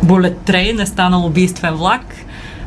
Bullet 0.05 0.35
Train 0.49 0.81
е 0.81 0.85
станал 0.85 1.25
убийствен 1.25 1.73
влак, 1.73 2.15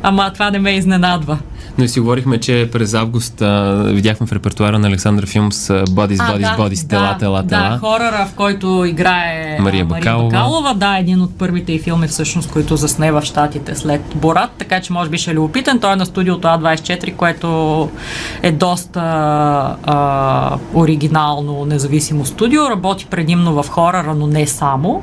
ама 0.02 0.32
това 0.32 0.50
не 0.50 0.58
ме 0.58 0.70
изненадва. 0.70 1.38
Но 1.78 1.88
си 1.88 2.00
говорихме, 2.00 2.40
че 2.40 2.68
през 2.72 2.94
август 2.94 3.42
а, 3.42 3.82
видяхме 3.86 4.26
в 4.26 4.32
репертуара 4.32 4.78
на 4.78 4.88
Александър 4.88 5.26
филм 5.26 5.52
с 5.52 5.84
Бодис, 5.90 6.20
Бодис, 6.32 6.48
Бодис, 6.56 6.88
Тела, 6.88 7.16
Тела, 7.18 7.42
да, 7.42 7.48
Тела. 7.48 7.78
хорора, 7.78 8.26
в 8.30 8.34
който 8.34 8.84
играе 8.86 9.58
Мария 9.60 9.82
а, 9.82 9.86
Бакалова. 9.86 10.28
Бакалова. 10.28 10.74
Да, 10.74 10.96
един 10.98 11.20
от 11.22 11.38
първите 11.38 11.72
и 11.72 11.78
филми 11.78 12.08
всъщност, 12.08 12.50
които 12.50 12.76
засне 12.76 13.12
в 13.12 13.22
Штатите 13.22 13.74
след 13.74 14.02
Борат, 14.14 14.50
така 14.58 14.80
че 14.80 14.92
може 14.92 15.10
би 15.10 15.18
ще 15.18 15.30
е 15.30 15.34
любопитен. 15.34 15.80
Той 15.80 15.92
е 15.92 15.96
на 15.96 16.06
студиото 16.06 16.48
А24, 16.48 17.16
което 17.16 17.88
е 18.42 18.52
доста 18.52 19.00
а, 19.84 20.58
оригинално, 20.74 21.64
независимо 21.64 22.24
студио. 22.24 22.70
Работи 22.70 23.06
предимно 23.06 23.62
в 23.62 23.68
хорора, 23.68 24.14
но 24.14 24.26
не 24.26 24.46
само. 24.46 25.02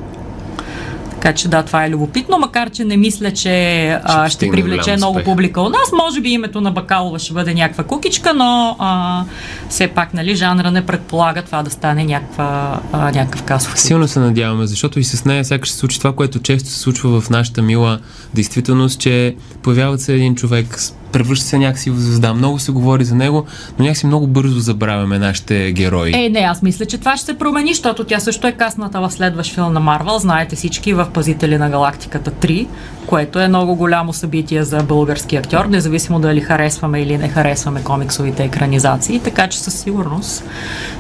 Така 1.23 1.35
че 1.35 1.47
да, 1.47 1.63
това 1.63 1.85
е 1.85 1.89
любопитно, 1.89 2.37
макар 2.39 2.69
че 2.69 2.83
не 2.85 2.97
мисля, 2.97 3.31
че 3.31 3.87
а, 4.03 4.29
ще 4.29 4.49
привлече 4.49 4.95
много 4.95 5.11
успех. 5.11 5.25
публика 5.25 5.61
у 5.61 5.69
нас. 5.69 5.91
Може 5.95 6.21
би 6.21 6.29
името 6.29 6.61
на 6.61 6.71
Бакалова 6.71 7.19
ще 7.19 7.33
бъде 7.33 7.53
някаква 7.53 7.83
кукичка, 7.83 8.33
но 8.33 8.75
а, 8.79 9.23
все 9.69 9.87
пак, 9.87 10.13
нали, 10.13 10.35
жанра 10.35 10.71
не 10.71 10.85
предполага 10.85 11.41
това 11.41 11.63
да 11.63 11.69
стане 11.69 12.03
някаква, 12.05 12.79
а, 12.91 13.11
някакъв 13.11 13.43
касов. 13.43 13.79
Силно 13.79 14.07
се 14.07 14.19
надяваме, 14.19 14.67
защото 14.67 14.99
и 14.99 15.03
с 15.03 15.25
нея 15.25 15.45
сякаш 15.45 15.71
се 15.71 15.77
случи 15.77 15.97
това, 15.97 16.13
което 16.13 16.39
често 16.39 16.69
се 16.69 16.79
случва 16.79 17.21
в 17.21 17.29
нашата 17.29 17.61
мила 17.61 17.99
действителност, 18.33 18.99
че 18.99 19.35
появява 19.61 19.97
се 19.99 20.13
един 20.13 20.35
човек, 20.35 20.79
с- 20.79 20.93
превръща 21.13 21.45
се 21.45 21.57
някакси 21.57 21.89
в 21.89 21.95
звезда. 21.95 22.33
Много 22.33 22.59
се 22.59 22.71
говори 22.71 23.05
за 23.05 23.15
него, 23.15 23.45
но 23.79 23.85
някакси 23.85 24.05
много 24.05 24.27
бързо 24.27 24.59
забравяме 24.59 25.19
нашите 25.19 25.71
герои. 25.71 26.11
Е, 26.15 26.29
не, 26.29 26.39
аз 26.39 26.61
мисля, 26.61 26.85
че 26.85 26.97
това 26.97 27.17
ще 27.17 27.25
се 27.25 27.37
промени, 27.37 27.73
защото 27.73 28.03
тя 28.03 28.19
също 28.19 28.47
е 28.47 28.51
касната 28.51 29.01
в 29.01 29.11
следващ 29.11 29.53
филм 29.53 29.73
на 29.73 29.79
Марвел. 29.79 30.19
Знаете 30.19 30.55
всички 30.55 30.93
в 30.93 31.07
Пазители 31.13 31.57
на 31.57 31.69
галактиката 31.69 32.31
3, 32.31 32.67
което 33.07 33.39
е 33.39 33.47
много 33.47 33.75
голямо 33.75 34.13
събитие 34.13 34.63
за 34.63 34.77
български 34.77 35.35
актьор, 35.35 35.65
независимо 35.65 36.19
дали 36.19 36.41
харесваме 36.41 37.01
или 37.01 37.17
не 37.17 37.29
харесваме 37.29 37.83
комиксовите 37.83 38.43
екранизации, 38.43 39.19
така 39.19 39.47
че 39.47 39.59
със 39.59 39.73
сигурност 39.73 40.43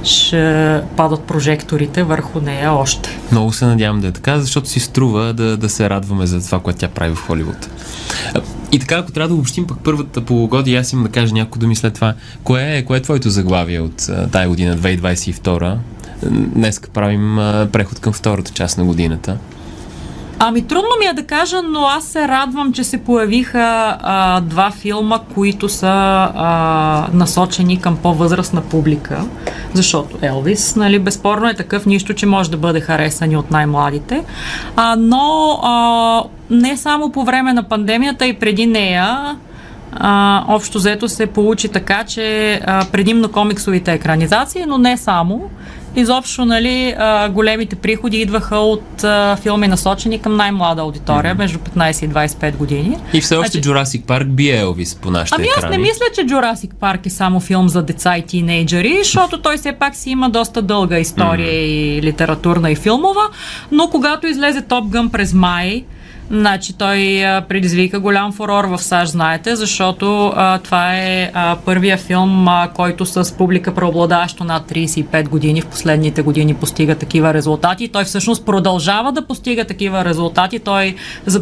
ще 0.03 0.81
падат 0.97 1.21
прожекторите 1.21 2.03
върху 2.03 2.41
нея 2.41 2.73
още. 2.73 3.17
Много 3.31 3.53
се 3.53 3.65
надявам 3.65 4.01
да 4.01 4.07
е 4.07 4.11
така, 4.11 4.39
защото 4.39 4.69
си 4.69 4.79
струва 4.79 5.33
да, 5.33 5.57
да 5.57 5.69
се 5.69 5.89
радваме 5.89 6.25
за 6.25 6.45
това, 6.45 6.59
което 6.59 6.79
тя 6.79 6.87
прави 6.87 7.15
в 7.15 7.25
Холивуд. 7.27 7.69
И 8.73 8.79
така, 8.79 8.95
ако 8.95 9.11
трябва 9.11 9.27
да 9.27 9.33
обобщим 9.33 9.67
пък 9.67 9.77
първата 9.83 10.21
полугодие, 10.21 10.79
аз 10.79 10.93
имам 10.93 11.03
да 11.05 11.11
кажа 11.11 11.33
няколко 11.33 11.59
думи 11.59 11.75
след 11.75 11.93
това. 11.93 12.13
Кое 12.43 12.77
е, 12.77 12.85
кое 12.85 12.97
е 12.97 13.01
твоето 13.01 13.29
заглавие 13.29 13.79
от 13.79 14.09
тая 14.31 14.49
година, 14.49 14.77
2022? 14.77 15.77
Днес 16.31 16.81
правим 16.93 17.35
преход 17.71 17.99
към 17.99 18.13
втората 18.13 18.51
част 18.51 18.77
на 18.77 18.85
годината. 18.85 19.37
Ами 20.39 20.67
трудно 20.67 20.89
ми 20.99 21.05
е 21.05 21.13
да 21.13 21.23
кажа, 21.23 21.61
но 21.61 21.85
аз 21.85 22.03
се 22.03 22.27
радвам, 22.27 22.73
че 22.73 22.83
се 22.83 23.03
появиха 23.03 23.97
а, 24.01 24.41
два 24.41 24.71
филма, 24.71 25.19
които 25.33 25.69
са 25.69 25.87
а, 26.35 27.07
насочени 27.13 27.79
към 27.81 27.97
по-възрастна 27.97 28.61
публика, 28.61 29.25
защото 29.73 30.17
Елвис, 30.21 30.75
нали, 30.75 30.99
безспорно 30.99 31.49
е 31.49 31.53
такъв 31.53 31.85
нищо, 31.85 32.13
че 32.13 32.25
може 32.25 32.51
да 32.51 32.57
бъде 32.57 32.81
харесан 32.81 33.31
и 33.31 33.37
от 33.37 33.51
най-младите, 33.51 34.23
а, 34.75 34.95
но 34.95 35.59
а, 35.63 36.23
не 36.53 36.77
само 36.77 37.11
по 37.11 37.23
време 37.23 37.53
на 37.53 37.63
пандемията 37.63 38.27
и 38.27 38.33
преди 38.33 38.65
нея, 38.65 39.35
а, 39.93 40.43
общо 40.47 40.77
взето 40.77 41.09
се 41.09 41.25
получи 41.25 41.67
така, 41.67 42.03
че 42.03 42.53
а, 42.55 42.85
предимно 42.85 43.29
комиксовите 43.29 43.93
екранизации, 43.93 44.63
но 44.67 44.77
не 44.77 44.97
само. 44.97 45.49
Изобщо, 45.95 46.45
нали, 46.45 46.95
а, 46.97 47.29
големите 47.29 47.75
приходи 47.75 48.17
идваха 48.17 48.55
от 48.55 49.03
а, 49.03 49.35
филми 49.35 49.67
насочени 49.67 50.19
към 50.19 50.35
най-млада 50.35 50.81
аудитория, 50.81 51.35
между 51.35 51.59
15 51.59 52.05
и 52.05 52.09
25 52.09 52.55
години. 52.55 52.97
И 53.13 53.21
все 53.21 53.35
още 53.35 53.51
Значи- 53.51 53.69
Jurassic 53.69 54.01
Park 54.01 54.25
бие 54.25 54.57
Елвис 54.57 54.95
по 54.95 55.11
нашите 55.11 55.35
Ами 55.35 55.47
аз 55.47 55.57
екрани. 55.57 55.77
не 55.77 55.83
мисля, 55.83 56.05
че 56.15 56.21
Jurassic 56.21 56.69
Park 56.73 57.05
е 57.05 57.09
само 57.09 57.39
филм 57.39 57.69
за 57.69 57.81
деца 57.83 58.17
и 58.17 58.21
тинейджери, 58.21 58.97
защото 58.97 59.41
той 59.41 59.57
все 59.57 59.71
пак 59.71 59.95
си 59.95 60.09
има 60.09 60.29
доста 60.29 60.61
дълга 60.61 60.97
история 60.97 61.51
и 61.53 62.01
литературна 62.01 62.71
и 62.71 62.75
филмова, 62.75 63.23
но 63.71 63.87
когато 63.87 64.27
излезе 64.27 64.61
Топ 64.61 64.87
Гън 64.87 65.09
през 65.09 65.33
май, 65.33 65.83
Значи 66.33 66.73
той 66.73 67.23
предизвика 67.49 67.99
голям 67.99 68.31
фурор 68.31 68.65
в 68.65 68.77
САЩ, 68.77 69.11
знаете, 69.11 69.55
защото 69.55 70.33
а, 70.35 70.59
това 70.59 70.95
е 70.95 71.31
а, 71.33 71.57
първия 71.65 71.97
филм, 71.97 72.47
а, 72.47 72.69
който 72.73 73.05
с 73.05 73.37
публика 73.37 73.75
преобладаващо 73.75 74.43
над 74.43 74.71
35 74.71 75.29
години 75.29 75.61
в 75.61 75.67
последните 75.67 76.21
години 76.21 76.53
постига 76.53 76.95
такива 76.95 77.33
резултати. 77.33 77.87
Той 77.87 78.03
всъщност 78.03 78.45
продължава 78.45 79.11
да 79.11 79.27
постига 79.27 79.65
такива 79.65 80.05
резултати. 80.05 80.59
Той 80.59 80.95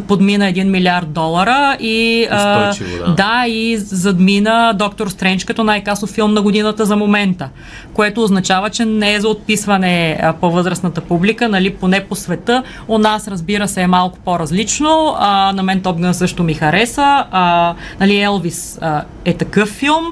подмина 0.08 0.44
1 0.44 0.64
милиард 0.64 1.12
долара 1.12 1.76
и 1.80 2.26
а, 2.30 2.74
да. 3.06 3.14
да, 3.14 3.44
и 3.48 3.76
задмина 3.76 4.74
Доктор 4.78 5.08
Стрендж 5.08 5.44
като 5.44 5.64
най-касов 5.64 6.10
филм 6.10 6.34
на 6.34 6.42
годината 6.42 6.84
за 6.84 6.96
момента, 6.96 7.48
което 7.94 8.22
означава, 8.22 8.70
че 8.70 8.84
не 8.84 9.14
е 9.14 9.20
за 9.20 9.28
отписване 9.28 10.20
по 10.40 10.50
възрастната 10.50 11.00
публика, 11.00 11.48
нали, 11.48 11.74
поне 11.74 12.04
по 12.04 12.14
света. 12.14 12.62
У 12.88 12.98
нас, 12.98 13.28
разбира 13.28 13.68
се, 13.68 13.80
е 13.80 13.86
малко 13.86 14.18
по-различно. 14.24 14.81
А, 15.18 15.52
на 15.52 15.62
мен 15.62 15.80
Топ 15.80 16.00
Гън 16.00 16.14
също 16.14 16.42
ми 16.42 16.54
хареса. 16.54 17.24
А, 17.30 17.74
нали, 18.00 18.20
Елвис 18.20 18.78
а, 18.80 19.02
е 19.24 19.34
такъв 19.34 19.68
филм. 19.68 20.04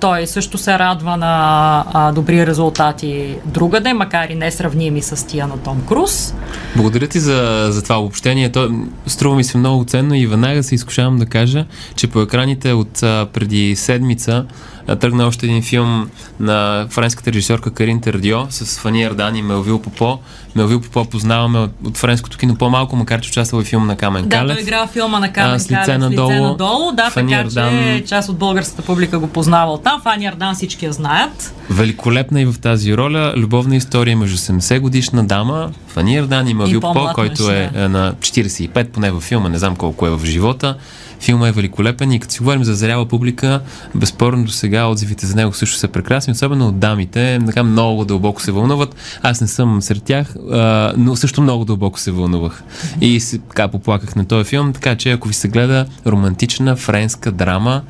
Той 0.00 0.26
също 0.26 0.58
се 0.58 0.78
радва 0.78 1.16
на 1.16 1.84
а, 1.92 2.12
добри 2.12 2.46
резултати 2.46 3.36
другаде, 3.44 3.92
макар 3.92 4.28
и 4.28 4.34
не 4.34 4.50
сравними 4.50 5.02
с 5.02 5.26
тия 5.26 5.46
на 5.46 5.58
Том 5.58 5.82
Круз. 5.88 6.34
Благодаря 6.76 7.06
ти 7.06 7.20
за, 7.20 7.68
за 7.70 7.82
това 7.82 8.00
обобщение. 8.00 8.52
То 8.52 8.70
струва 9.06 9.36
ми 9.36 9.44
се 9.44 9.58
много 9.58 9.84
ценно 9.84 10.14
и 10.14 10.26
веднага 10.26 10.62
се 10.62 10.74
изкушавам 10.74 11.18
да 11.18 11.26
кажа, 11.26 11.66
че 11.96 12.06
по 12.06 12.20
екраните 12.20 12.72
от 12.72 13.02
а, 13.02 13.26
преди 13.32 13.76
седмица 13.76 14.44
тръгна 14.86 15.26
още 15.26 15.46
един 15.46 15.62
филм 15.62 16.10
на 16.40 16.86
френската 16.90 17.32
режисьорка 17.32 17.70
Карин 17.70 18.00
Тердио 18.00 18.38
с 18.50 18.78
Фани 18.78 19.04
Ардан 19.04 19.36
и 19.36 19.42
Мелвил 19.42 19.78
Попо. 19.82 20.18
Мелвил 20.54 20.80
Попо 20.80 21.04
познаваме 21.10 21.58
от, 21.58 21.70
от 21.84 21.96
френското 21.96 22.38
кино 22.38 22.56
по-малко, 22.56 22.96
макар 22.96 23.20
че 23.20 23.30
участвал 23.30 23.62
в 23.62 23.64
филма 23.64 23.86
на 23.86 23.96
Камен 23.96 24.22
да, 24.22 24.36
Калев. 24.36 24.48
Да, 24.48 24.54
той 24.54 24.62
играл 24.62 24.86
филма 24.86 25.20
на 25.20 25.32
Камен 25.32 25.54
а, 25.54 25.58
с 25.58 25.70
лице 25.70 25.98
надолу. 25.98 26.30
Лице 26.30 26.40
надолу. 26.40 26.92
Да, 26.92 27.10
Фани 27.10 27.32
така 27.32 27.42
Ардан... 27.42 27.98
че 27.98 28.04
част 28.06 28.28
от 28.28 28.38
българската 28.38 28.82
публика 28.82 29.18
го 29.18 29.26
познава 29.26 29.72
от 29.72 29.84
там. 29.84 30.00
Фани 30.02 30.26
Ардан 30.26 30.54
всички 30.54 30.84
я 30.84 30.92
знаят. 30.92 31.54
Великолепна 31.70 32.40
и 32.40 32.46
в 32.46 32.54
тази 32.60 32.96
роля. 32.96 33.32
Любовна 33.36 33.76
история 33.76 34.16
между 34.16 34.36
70 34.36 34.80
годишна 34.80 35.24
дама, 35.24 35.70
Фани 35.88 36.18
Ардан 36.18 36.48
и 36.48 36.54
Мелвил 36.54 36.80
Попо, 36.80 37.08
който 37.14 37.50
е, 37.50 37.70
е 37.74 37.88
на 37.88 38.14
45, 38.14 38.88
поне 38.88 39.10
във 39.10 39.22
филма, 39.22 39.48
не 39.48 39.58
знам 39.58 39.76
колко 39.76 40.06
е 40.06 40.10
в 40.10 40.24
живота. 40.24 40.76
Филма 41.20 41.48
е 41.48 41.52
великолепен 41.52 42.12
и 42.12 42.20
като 42.20 42.34
си 42.34 42.38
говорим 42.38 42.64
за 42.64 42.74
зряла 42.74 43.06
публика, 43.06 43.60
безспорно 43.94 44.44
до 44.44 44.52
сега 44.52 44.86
отзивите 44.86 45.26
за 45.26 45.36
него 45.36 45.52
също 45.52 45.76
са 45.76 45.88
прекрасни, 45.88 46.32
особено 46.32 46.68
от 46.68 46.78
дамите. 46.78 47.38
Така 47.46 47.62
много 47.62 48.04
дълбоко 48.04 48.42
се 48.42 48.52
вълнуват. 48.52 48.96
Аз 49.22 49.40
не 49.40 49.46
съм 49.46 49.82
сред 49.82 50.02
тях, 50.02 50.36
а, 50.52 50.92
но 50.96 51.16
също 51.16 51.42
много 51.42 51.64
дълбоко 51.64 52.00
се 52.00 52.10
вълнувах. 52.10 52.62
И 53.00 53.20
си, 53.20 53.38
така 53.38 53.68
поплаках 53.68 54.16
на 54.16 54.24
този 54.24 54.44
филм, 54.44 54.72
така 54.72 54.96
че 54.96 55.10
ако 55.10 55.28
ви 55.28 55.34
се 55.34 55.48
гледа 55.48 55.86
романтична 56.06 56.76
френска 56.76 57.32
драма, 57.32 57.82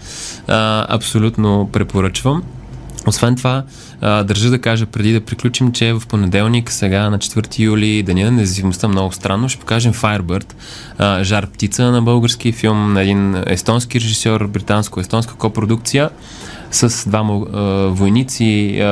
а, 0.49 0.87
абсолютно 0.95 1.69
препоръчвам. 1.73 2.43
Освен 3.07 3.37
това, 3.37 3.63
държа 4.01 4.51
да 4.51 4.59
кажа 4.59 4.87
преди 4.87 5.13
да 5.13 5.21
приключим, 5.21 5.73
че 5.73 5.93
в 5.93 6.03
понеделник, 6.09 6.73
сега 6.73 7.11
на 7.11 7.19
4 7.19 7.59
юли, 7.59 8.03
Деня 8.03 8.25
на 8.25 8.31
независимостта, 8.31 8.89
много 8.89 9.13
странно, 9.13 9.49
ще 9.49 9.61
покажем 9.61 9.93
Firebird, 9.93 10.55
Жар 11.23 11.47
птица 11.47 11.91
на 11.91 12.03
български 12.03 12.53
филм 12.53 12.93
на 12.93 13.03
един 13.03 13.43
естонски 13.47 14.01
режисьор, 14.01 14.49
британско-естонска 14.49 15.35
копродукция 15.35 16.11
с 16.71 17.09
двама 17.09 17.39
войници, 17.91 18.83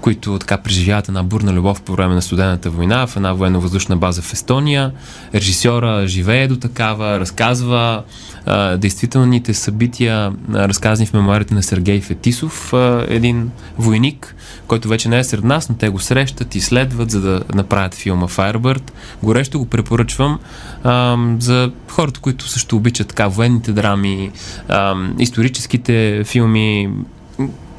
които 0.00 0.38
така 0.38 0.58
преживяват 0.58 1.08
една 1.08 1.22
бурна 1.22 1.52
любов 1.52 1.82
по 1.82 1.92
време 1.92 2.14
на 2.14 2.22
студената 2.22 2.70
война 2.70 3.06
в 3.06 3.16
една 3.16 3.32
военно-въздушна 3.32 3.96
база 3.96 4.22
в 4.22 4.32
Естония. 4.32 4.92
Режисьора 5.34 6.06
живее 6.06 6.48
до 6.48 6.56
такава, 6.56 7.20
разказва 7.20 8.02
а, 8.46 8.76
действителните 8.76 9.54
събития, 9.54 10.32
а, 10.54 10.68
разказани 10.68 11.06
в 11.06 11.12
мемуарите 11.12 11.54
на 11.54 11.62
Сергей 11.62 12.00
Фетисов, 12.00 12.72
а, 12.72 13.06
един 13.08 13.50
войник, 13.78 14.34
който 14.66 14.88
вече 14.88 15.08
не 15.08 15.18
е 15.18 15.24
сред 15.24 15.44
нас, 15.44 15.68
но 15.68 15.74
те 15.74 15.88
го 15.88 15.98
срещат 15.98 16.54
и 16.54 16.60
следват, 16.60 17.10
за 17.10 17.20
да 17.20 17.42
направят 17.54 17.94
филма 17.94 18.28
Firebird. 18.28 18.90
Горещо 19.22 19.58
го 19.58 19.66
препоръчвам 19.66 20.38
а, 20.84 21.16
за 21.38 21.70
хората, 21.88 22.20
които 22.20 22.48
също 22.48 22.76
обичат 22.76 23.08
така 23.08 23.28
военните 23.28 23.72
драми, 23.72 24.30
а, 24.68 24.94
историческите 25.18 26.22
филми. 26.24 26.90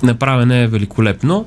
Направене 0.03 0.63
е 0.63 0.67
великолепно. 0.67 1.45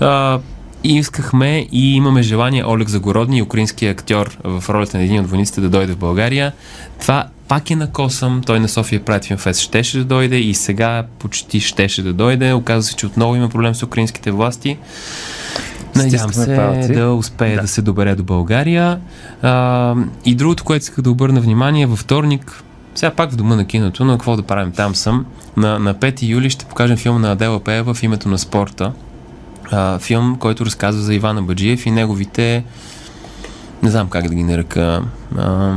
А, 0.00 0.40
и 0.84 0.96
искахме 0.96 1.66
и 1.72 1.94
имаме 1.94 2.22
желание 2.22 2.64
Олег 2.64 2.88
Загородни, 2.88 3.42
украински 3.42 3.86
актьор 3.86 4.38
в 4.44 4.64
ролята 4.68 4.96
на 4.96 5.02
един 5.02 5.20
от 5.20 5.30
войниците 5.30 5.60
да 5.60 5.68
дойде 5.68 5.92
в 5.92 5.98
България. 5.98 6.52
Това 7.00 7.26
пак 7.48 7.70
е 7.70 7.76
на 7.76 7.90
косъм. 7.90 8.42
Той 8.46 8.60
на 8.60 8.68
София 8.68 9.04
Прайд 9.04 9.24
Fest 9.24 9.60
щеше 9.60 9.98
да 9.98 10.04
дойде 10.04 10.36
и 10.36 10.54
сега 10.54 11.06
почти 11.18 11.60
щеше 11.60 12.02
да 12.02 12.12
дойде. 12.12 12.52
Оказва 12.52 12.82
се, 12.82 12.96
че 12.96 13.06
отново 13.06 13.36
има 13.36 13.48
проблем 13.48 13.74
с 13.74 13.82
украинските 13.82 14.30
власти. 14.30 14.78
Надявам 15.96 16.32
се 16.32 16.56
палци. 16.56 16.92
да 16.92 17.12
успее 17.12 17.54
да. 17.54 17.62
да 17.62 17.68
се 17.68 17.82
добере 17.82 18.14
до 18.14 18.22
България. 18.22 19.00
А, 19.42 19.94
и 20.24 20.34
другото, 20.34 20.64
което 20.64 20.82
исках 20.82 21.04
да 21.04 21.10
обърна 21.10 21.40
внимание, 21.40 21.86
във 21.86 21.98
вторник, 21.98 22.62
сега 22.94 23.10
пак 23.10 23.30
в 23.30 23.36
дома 23.36 23.56
на 23.56 23.64
киното, 23.64 24.04
но 24.04 24.12
какво 24.12 24.36
да 24.36 24.42
правим, 24.42 24.72
там 24.72 24.94
съм. 24.94 25.26
На, 25.56 25.78
на 25.78 25.94
5 25.94 26.22
юли 26.22 26.50
ще 26.50 26.64
покажем 26.64 26.96
филм 26.96 27.20
на 27.20 27.32
Адела 27.32 27.60
Пеева 27.60 27.94
в 27.94 28.02
името 28.02 28.28
на 28.28 28.38
спорта 28.38 28.92
а, 29.72 29.98
филм, 29.98 30.36
който 30.38 30.66
разказва 30.66 31.02
за 31.02 31.14
Ивана 31.14 31.42
Баджиев 31.42 31.86
и 31.86 31.90
неговите, 31.90 32.64
не 33.82 33.90
знам 33.90 34.08
как 34.08 34.28
да 34.28 34.34
ги 34.34 34.42
нарека, 34.42 35.02
а, 35.38 35.74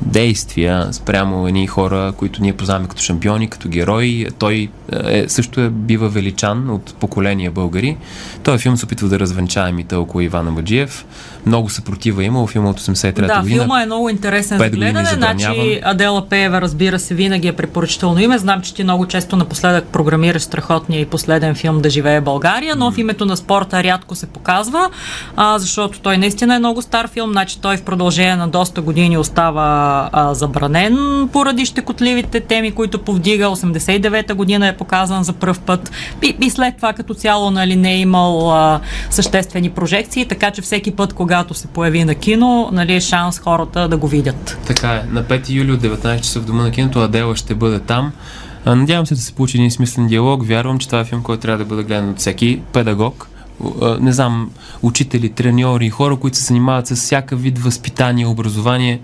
действия 0.00 0.88
спрямо 0.92 1.48
едни 1.48 1.66
хора, 1.66 2.12
които 2.16 2.42
ние 2.42 2.52
познаваме 2.52 2.88
като 2.88 3.02
шампиони, 3.02 3.50
като 3.50 3.68
герои. 3.68 4.26
Той 4.38 4.68
е, 4.92 5.28
също 5.28 5.60
е, 5.60 5.70
бива 5.70 6.08
величан 6.08 6.70
от 6.70 6.94
поколения 6.94 7.50
българи. 7.50 7.96
Той 8.42 8.58
филм 8.58 8.76
се 8.76 8.84
опитва 8.84 9.08
да 9.08 9.18
развенчае 9.18 9.72
мита 9.72 10.00
около 10.00 10.20
Ивана 10.20 10.52
Баджиев. 10.52 11.06
Много 11.46 11.70
съпротива 11.70 12.24
има, 12.24 12.46
филма 12.46 12.70
от 12.70 12.80
83-та 12.80 13.26
да, 13.26 13.40
година. 13.40 13.56
Да, 13.56 13.62
филма 13.62 13.82
е 13.82 13.86
много 13.86 14.08
интересен 14.08 14.58
за 14.58 14.70
гледане. 14.70 15.04
Значи 15.04 15.80
Адела 15.84 16.28
Пеева, 16.28 16.60
разбира 16.60 16.98
се, 16.98 17.14
винаги 17.14 17.48
е 17.48 17.52
препоръчително 17.52 18.20
име. 18.20 18.38
Знам, 18.38 18.62
че 18.62 18.74
ти 18.74 18.84
много 18.84 19.06
често 19.06 19.36
напоследък 19.36 19.84
програмираш 19.84 20.42
страхотния 20.42 21.00
и 21.00 21.06
последен 21.06 21.54
филм 21.54 21.80
Да 21.80 21.90
живее 21.90 22.20
България, 22.20 22.76
но 22.76 22.90
в 22.90 22.98
името 22.98 23.26
на 23.26 23.36
спорта 23.36 23.82
рядко 23.82 24.14
се 24.14 24.26
показва, 24.26 24.90
а, 25.36 25.58
защото 25.58 26.00
той 26.00 26.18
наистина 26.18 26.54
е 26.54 26.58
много 26.58 26.82
стар 26.82 27.08
филм. 27.08 27.30
Значи 27.30 27.60
той 27.60 27.76
в 27.76 27.82
продължение 27.82 28.36
на 28.36 28.48
доста 28.48 28.80
години 28.82 29.18
остава 29.18 29.85
а, 30.12 30.34
забранен 30.34 31.28
поради 31.32 31.66
щекотливите 31.66 32.40
теми, 32.40 32.70
които 32.70 32.98
повдига. 32.98 33.44
89-та 33.44 34.34
година 34.34 34.68
е 34.68 34.76
показан 34.76 35.24
за 35.24 35.32
първ 35.32 35.58
път 35.66 35.90
и, 36.22 36.36
и 36.40 36.50
след 36.50 36.76
това 36.76 36.92
като 36.92 37.14
цяло 37.14 37.50
нали, 37.50 37.76
не 37.76 37.92
е 37.92 37.98
имал 37.98 38.52
а, 38.52 38.80
съществени 39.10 39.70
прожекции, 39.70 40.24
така 40.24 40.50
че 40.50 40.62
всеки 40.62 40.90
път, 40.90 41.12
когато 41.12 41.54
се 41.54 41.66
появи 41.66 42.04
на 42.04 42.14
кино, 42.14 42.68
нали, 42.72 42.94
е 42.94 43.00
шанс 43.00 43.38
хората 43.38 43.88
да 43.88 43.96
го 43.96 44.08
видят. 44.08 44.58
Така 44.66 44.92
е. 44.92 45.02
На 45.10 45.24
5 45.24 45.50
юли 45.50 45.72
от 45.72 45.80
19 45.80 46.20
часа 46.20 46.40
в 46.40 46.44
Дома 46.44 46.62
на 46.62 46.70
киното 46.70 46.98
Адела 46.98 47.36
ще 47.36 47.54
бъде 47.54 47.78
там. 47.78 48.12
Надявам 48.66 49.06
се 49.06 49.14
да 49.14 49.20
се 49.20 49.32
получи 49.32 49.56
един 49.56 49.70
смислен 49.70 50.06
диалог. 50.06 50.46
Вярвам, 50.46 50.78
че 50.78 50.86
това 50.86 51.00
е 51.00 51.04
филм, 51.04 51.22
който 51.22 51.40
трябва 51.40 51.58
да 51.58 51.64
бъде 51.64 51.82
гледан 51.82 52.10
от 52.10 52.18
всеки 52.18 52.60
педагог. 52.72 53.28
Не 54.00 54.12
знам, 54.12 54.50
учители, 54.82 55.28
треньори, 55.28 55.90
хора, 55.90 56.16
които 56.16 56.36
се 56.36 56.44
занимават 56.44 56.86
с 56.86 56.96
всяка 56.96 57.36
вид 57.36 57.58
възпитание, 57.58 58.26
образование. 58.26 59.00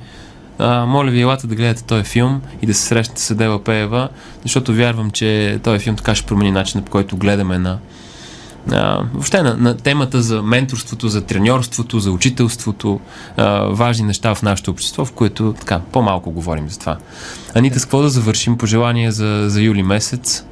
А, 0.65 0.87
моля 0.87 1.11
ви, 1.11 1.21
елате 1.21 1.47
да 1.47 1.55
гледате 1.55 1.85
този 1.85 2.05
филм 2.05 2.41
и 2.63 2.67
да 2.67 2.75
се 2.75 2.83
срещате 2.83 3.23
с 3.23 3.31
Адела 3.31 3.65
Пеева, 3.65 4.09
защото 4.43 4.75
вярвам, 4.75 5.11
че 5.11 5.61
този 5.63 5.79
филм 5.79 5.97
така 5.97 6.15
ще 6.15 6.27
промени 6.27 6.51
начина 6.51 6.83
по 6.83 6.91
който 6.91 7.17
гледаме 7.17 7.59
на, 7.59 7.79
а, 8.73 9.03
въобще 9.13 9.43
на, 9.43 9.57
на 9.57 9.77
темата 9.77 10.23
за 10.23 10.43
менторството, 10.43 11.09
за 11.09 11.23
треньорството, 11.23 12.01
за 12.01 12.11
учителството, 12.11 13.01
а, 13.37 13.61
важни 13.61 14.07
неща 14.07 14.35
в 14.35 14.43
нашето 14.43 14.71
общество, 14.71 15.05
в 15.05 15.13
което 15.13 15.55
така 15.61 15.81
по-малко 15.93 16.31
говорим 16.31 16.69
за 16.69 16.79
това. 16.79 16.97
Анита, 17.55 17.81
с 17.81 17.85
какво 17.85 18.03
да 18.03 18.09
завършим? 18.09 18.59
Пожелание 18.59 19.11
за, 19.11 19.45
за 19.49 19.63
юли 19.63 19.83
месец? 19.83 20.45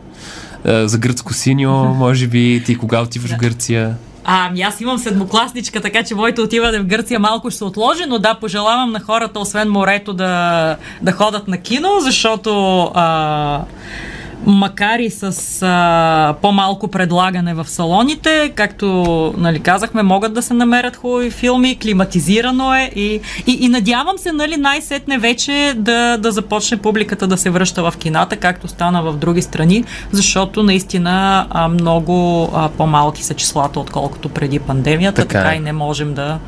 А, 0.65 0.89
за 0.89 0.99
гръцко 0.99 1.33
синьо, 1.35 1.95
може 1.95 2.27
би 2.27 2.63
ти 2.67 2.77
кога 2.77 3.03
отиваш 3.03 3.31
в 3.31 3.37
Гърция? 3.37 3.97
А, 4.25 4.47
ами 4.47 4.63
аз 4.63 4.81
имам 4.81 4.99
седмокласничка, 4.99 5.81
така 5.81 6.03
че 6.03 6.15
моето 6.15 6.43
отиване 6.43 6.79
в 6.79 6.87
Гърция 6.87 7.21
малко 7.21 7.51
ще 7.51 7.59
се 7.59 7.65
отложи, 7.65 8.05
но 8.09 8.19
да, 8.19 8.35
пожелавам 8.35 8.93
на 8.93 9.01
хората, 9.01 9.41
освен 9.41 9.71
морето, 9.71 10.13
да, 10.13 10.77
да 11.03 11.13
ходят 11.13 11.49
на 11.49 11.59
кино, 11.59 11.89
защото 12.01 12.83
а, 12.95 13.61
макар 14.47 14.99
и 14.99 15.11
с 15.11 15.23
а, 15.63 16.35
по-малко 16.43 16.89
предлагане 16.89 17.55
в 17.55 17.69
салоните, 17.69 18.53
както 18.55 18.87
нали, 19.37 19.61
казахме, 19.61 20.03
могат 20.03 20.35
да 20.35 20.43
се 20.43 20.55
намерят 20.55 20.97
хубави 20.97 21.31
филми, 21.31 21.79
климатизирано 21.79 22.75
е 22.75 22.91
и, 22.97 23.21
и, 23.47 23.53
и 23.61 23.69
надявам 23.69 24.19
се 24.19 24.33
нали, 24.33 24.57
най-сетне 24.57 25.19
вече 25.19 25.75
да, 25.77 26.17
да 26.17 26.33
започне 26.33 26.77
публиката 26.77 27.27
да 27.27 27.37
се 27.37 27.51
връща 27.51 27.91
в 27.91 27.95
кината, 27.99 28.37
както 28.37 28.69
стана 28.69 29.03
в 29.03 29.17
други 29.17 29.43
страни, 29.43 29.85
защото 30.13 30.63
наистина 30.63 31.47
а, 31.51 31.69
много 31.69 32.49
а, 32.55 32.69
по-малки 32.69 33.25
са 33.25 33.35
числата, 33.35 33.81
отколкото 33.81 34.29
преди 34.29 34.59
пандемията, 34.59 35.23
така, 35.23 35.39
така 35.39 35.55
е. 35.55 35.57
и 35.57 35.61
не 35.61 35.73
можем 35.73 36.15
да, 36.15 36.39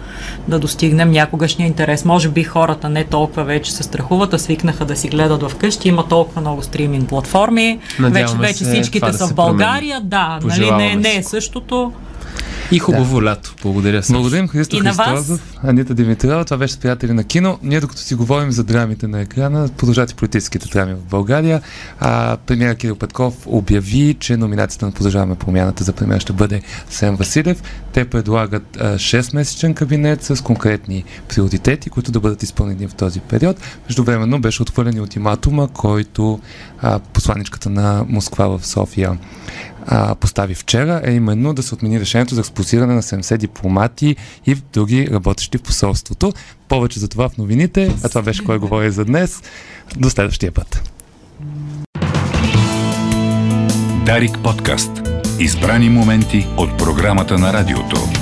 да 0.48 0.58
достигнем 0.58 1.10
някогашния 1.10 1.66
интерес. 1.66 2.04
Може 2.04 2.28
би 2.28 2.42
хората 2.42 2.88
не 2.88 3.04
толкова 3.04 3.44
вече 3.44 3.72
се 3.72 3.82
страхуват, 3.82 4.34
а 4.34 4.38
свикнаха 4.38 4.84
да 4.84 4.96
си 4.96 5.08
гледат 5.08 5.42
вкъщи, 5.50 5.88
има 5.88 6.08
толкова 6.08 6.40
много 6.40 6.62
стриминг 6.62 7.08
платформи, 7.08 7.78
вече, 8.00 8.34
вече 8.36 8.64
всичките 8.64 9.12
са 9.12 9.18
да 9.18 9.26
в 9.26 9.34
България, 9.34 10.00
да, 10.00 10.38
нали, 10.44 10.70
не, 10.70 10.96
не 10.96 11.16
е 11.16 11.22
същото. 11.22 11.92
И 12.72 12.78
хубаво 12.78 13.20
да. 13.20 13.26
лято. 13.26 13.54
Благодаря 13.62 14.02
се. 14.02 14.12
Благодарим 14.12 14.48
Христо 14.48 14.78
Христозов, 14.78 15.40
Анита 15.64 15.94
Димитрова. 15.94 16.44
Това 16.44 16.56
беше 16.56 16.80
приятели 16.80 17.12
на 17.12 17.24
кино. 17.24 17.58
Ние 17.62 17.80
докато 17.80 18.00
си 18.00 18.14
говорим 18.14 18.50
за 18.50 18.64
драмите 18.64 19.08
на 19.08 19.20
екрана, 19.20 19.68
продължават 19.76 20.10
и 20.10 20.14
политическите 20.14 20.68
драми 20.68 20.94
в 20.94 21.10
България. 21.10 21.62
А, 22.00 22.36
премиера 22.36 22.74
Кирил 22.74 22.96
Петков 22.96 23.34
обяви, 23.46 24.16
че 24.20 24.36
номинацията 24.36 24.86
на 24.86 24.92
Продължаваме 24.92 25.34
промяната 25.34 25.84
за 25.84 25.92
премиера 25.92 26.20
ще 26.20 26.32
бъде 26.32 26.62
Сен 26.90 27.16
Василев. 27.16 27.62
Те 27.92 28.04
предлагат 28.04 28.76
а, 28.80 28.94
6-месечен 28.94 29.74
кабинет 29.74 30.22
с 30.22 30.42
конкретни 30.42 31.04
приоритети, 31.28 31.90
които 31.90 32.12
да 32.12 32.20
бъдат 32.20 32.42
изпълнени 32.42 32.86
в 32.86 32.94
този 32.94 33.20
период. 33.20 33.56
Междувременно 33.88 34.40
беше 34.40 34.62
отхвърлен 34.62 35.00
ултиматума, 35.00 35.68
който 35.68 36.40
а, 36.80 36.98
посланичката 36.98 37.70
на 37.70 38.04
Москва 38.08 38.58
в 38.58 38.66
София 38.66 39.18
а, 39.86 40.14
постави 40.14 40.54
вчера, 40.54 41.00
е 41.04 41.12
именно 41.12 41.54
да 41.54 41.62
се 41.62 41.74
отмени 41.74 42.00
решението 42.00 42.34
за 42.34 42.40
експозиране 42.40 42.94
на 42.94 43.02
70 43.02 43.36
дипломати 43.36 44.16
и 44.46 44.54
други 44.54 45.08
работещи 45.10 45.51
в 45.58 45.62
посолството. 45.62 46.32
Повече 46.68 47.00
за 47.00 47.08
това 47.08 47.28
в 47.28 47.38
новините, 47.38 47.94
а 48.04 48.08
това 48.08 48.22
беше 48.22 48.44
кой 48.44 48.58
говори 48.58 48.90
за 48.90 49.04
днес. 49.04 49.42
До 49.96 50.10
следващия 50.10 50.52
път. 50.52 50.90
Дарик 54.06 54.38
подкаст. 54.44 54.90
Избрани 55.38 55.88
моменти 55.88 56.46
от 56.56 56.78
програмата 56.78 57.38
на 57.38 57.52
радиото. 57.52 58.21